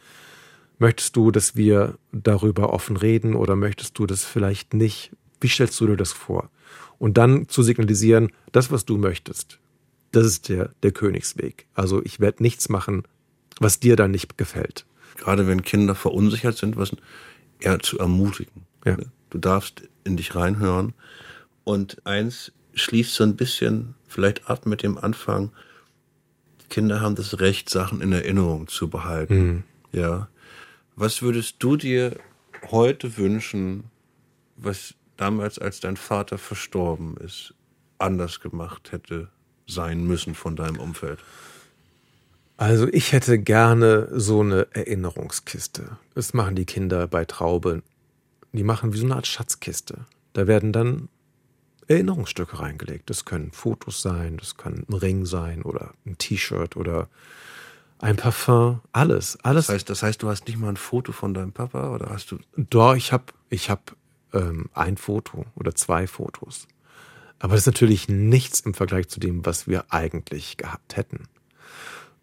[0.78, 5.12] Möchtest du, dass wir darüber offen reden oder möchtest du das vielleicht nicht?
[5.40, 6.50] Wie stellst du dir das vor?
[6.98, 9.58] Und dann zu signalisieren, das, was du möchtest,
[10.16, 11.66] das ist der, der Königsweg.
[11.74, 13.02] Also ich werde nichts machen,
[13.60, 14.86] was dir dann nicht gefällt.
[15.16, 16.92] Gerade wenn Kinder verunsichert sind, was
[17.60, 18.62] eher zu ermutigen.
[18.86, 18.96] Ja.
[19.28, 20.94] Du darfst in dich reinhören.
[21.64, 25.52] Und eins schließt so ein bisschen vielleicht ab mit dem Anfang.
[26.70, 29.34] Kinder haben das Recht, Sachen in Erinnerung zu behalten.
[29.34, 29.62] Mhm.
[29.92, 30.28] Ja.
[30.94, 32.18] Was würdest du dir
[32.70, 33.84] heute wünschen,
[34.56, 37.52] was damals, als dein Vater verstorben ist,
[37.98, 39.28] anders gemacht hätte
[39.66, 41.18] sein müssen von deinem Umfeld?
[42.56, 45.98] Also ich hätte gerne so eine Erinnerungskiste.
[46.14, 47.82] Das machen die Kinder bei Traube.
[48.52, 50.06] Die machen wie so eine Art Schatzkiste.
[50.32, 51.08] Da werden dann
[51.88, 53.10] Erinnerungsstücke reingelegt.
[53.10, 57.08] Das können Fotos sein, das kann ein Ring sein oder ein T-Shirt oder
[57.98, 59.66] ein Parfum, alles, alles.
[59.66, 62.30] Das heißt, das heißt, du hast nicht mal ein Foto von deinem Papa oder hast
[62.30, 62.38] du?
[62.56, 63.82] Doch, ich habe, ich habe
[64.32, 66.68] ähm, ein Foto oder zwei Fotos.
[67.38, 71.24] Aber das ist natürlich nichts im Vergleich zu dem, was wir eigentlich gehabt hätten.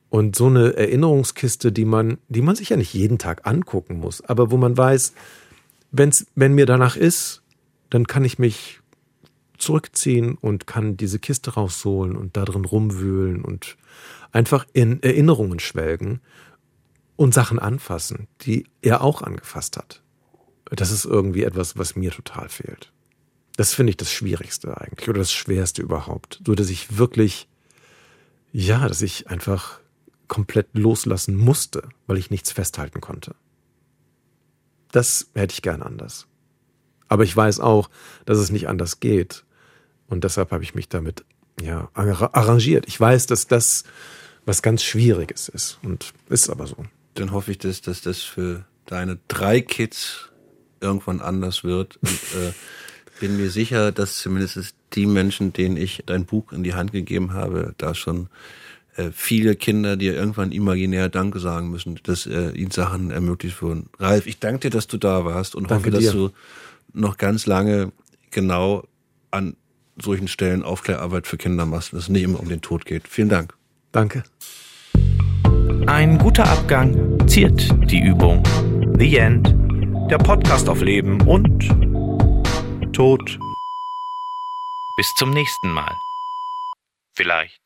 [0.10, 4.22] Und so eine Erinnerungskiste, die man, die man sich ja nicht jeden Tag angucken muss,
[4.22, 5.14] aber wo man weiß,
[5.92, 7.42] wenn's, wenn mir danach ist,
[7.90, 8.80] dann kann ich mich
[9.58, 13.78] zurückziehen und kann diese Kiste rausholen und da drin rumwühlen und
[14.32, 16.22] einfach in Erinnerungen schwelgen
[17.16, 20.02] und Sachen anfassen, die er auch angefasst hat.
[20.66, 22.92] Das ist irgendwie etwas, was mir total fehlt.
[23.56, 26.42] Das finde ich das Schwierigste eigentlich oder das Schwerste überhaupt.
[26.46, 27.48] So, dass ich wirklich,
[28.52, 29.80] ja, dass ich einfach
[30.28, 33.36] komplett loslassen musste, weil ich nichts festhalten konnte.
[34.92, 36.28] Das hätte ich gern anders.
[37.08, 37.90] Aber ich weiß auch,
[38.26, 39.44] dass es nicht anders geht.
[40.08, 41.26] Und deshalb habe ich mich damit
[41.62, 42.86] ja, arrangiert.
[42.88, 43.84] Ich weiß, dass das
[44.46, 45.78] was ganz Schwieriges ist.
[45.84, 46.86] Und ist aber so.
[47.14, 50.30] Dann hoffe ich, dass, dass das für deine drei Kids
[50.82, 51.98] irgendwann anders wird.
[51.98, 52.54] Und äh,
[53.24, 57.32] bin mir sicher, dass zumindest die Menschen, denen ich dein Buch in die Hand gegeben
[57.32, 58.28] habe, da schon
[58.98, 63.88] äh, viele Kinder dir irgendwann imaginär Danke sagen müssen, dass äh, ihnen Sachen ermöglicht wurden.
[63.98, 66.06] Ralf, ich danke dir, dass du da warst und danke hoffe, dir.
[66.08, 66.32] dass du
[66.92, 67.94] noch ganz lange
[68.30, 68.84] genau
[69.32, 69.56] an
[69.96, 73.08] solchen Stellen Aufklärarbeit für Kinder machst, dass es nicht immer um den Tod geht.
[73.08, 73.54] Vielen Dank.
[73.94, 74.24] Danke.
[75.88, 78.44] Ein guter Abgang ziert die Übung.
[79.00, 79.56] The End.
[80.12, 81.93] Der Podcast auf Leben und
[82.94, 83.40] Tod.
[84.98, 85.98] Bis zum nächsten Mal.
[87.16, 87.63] Vielleicht.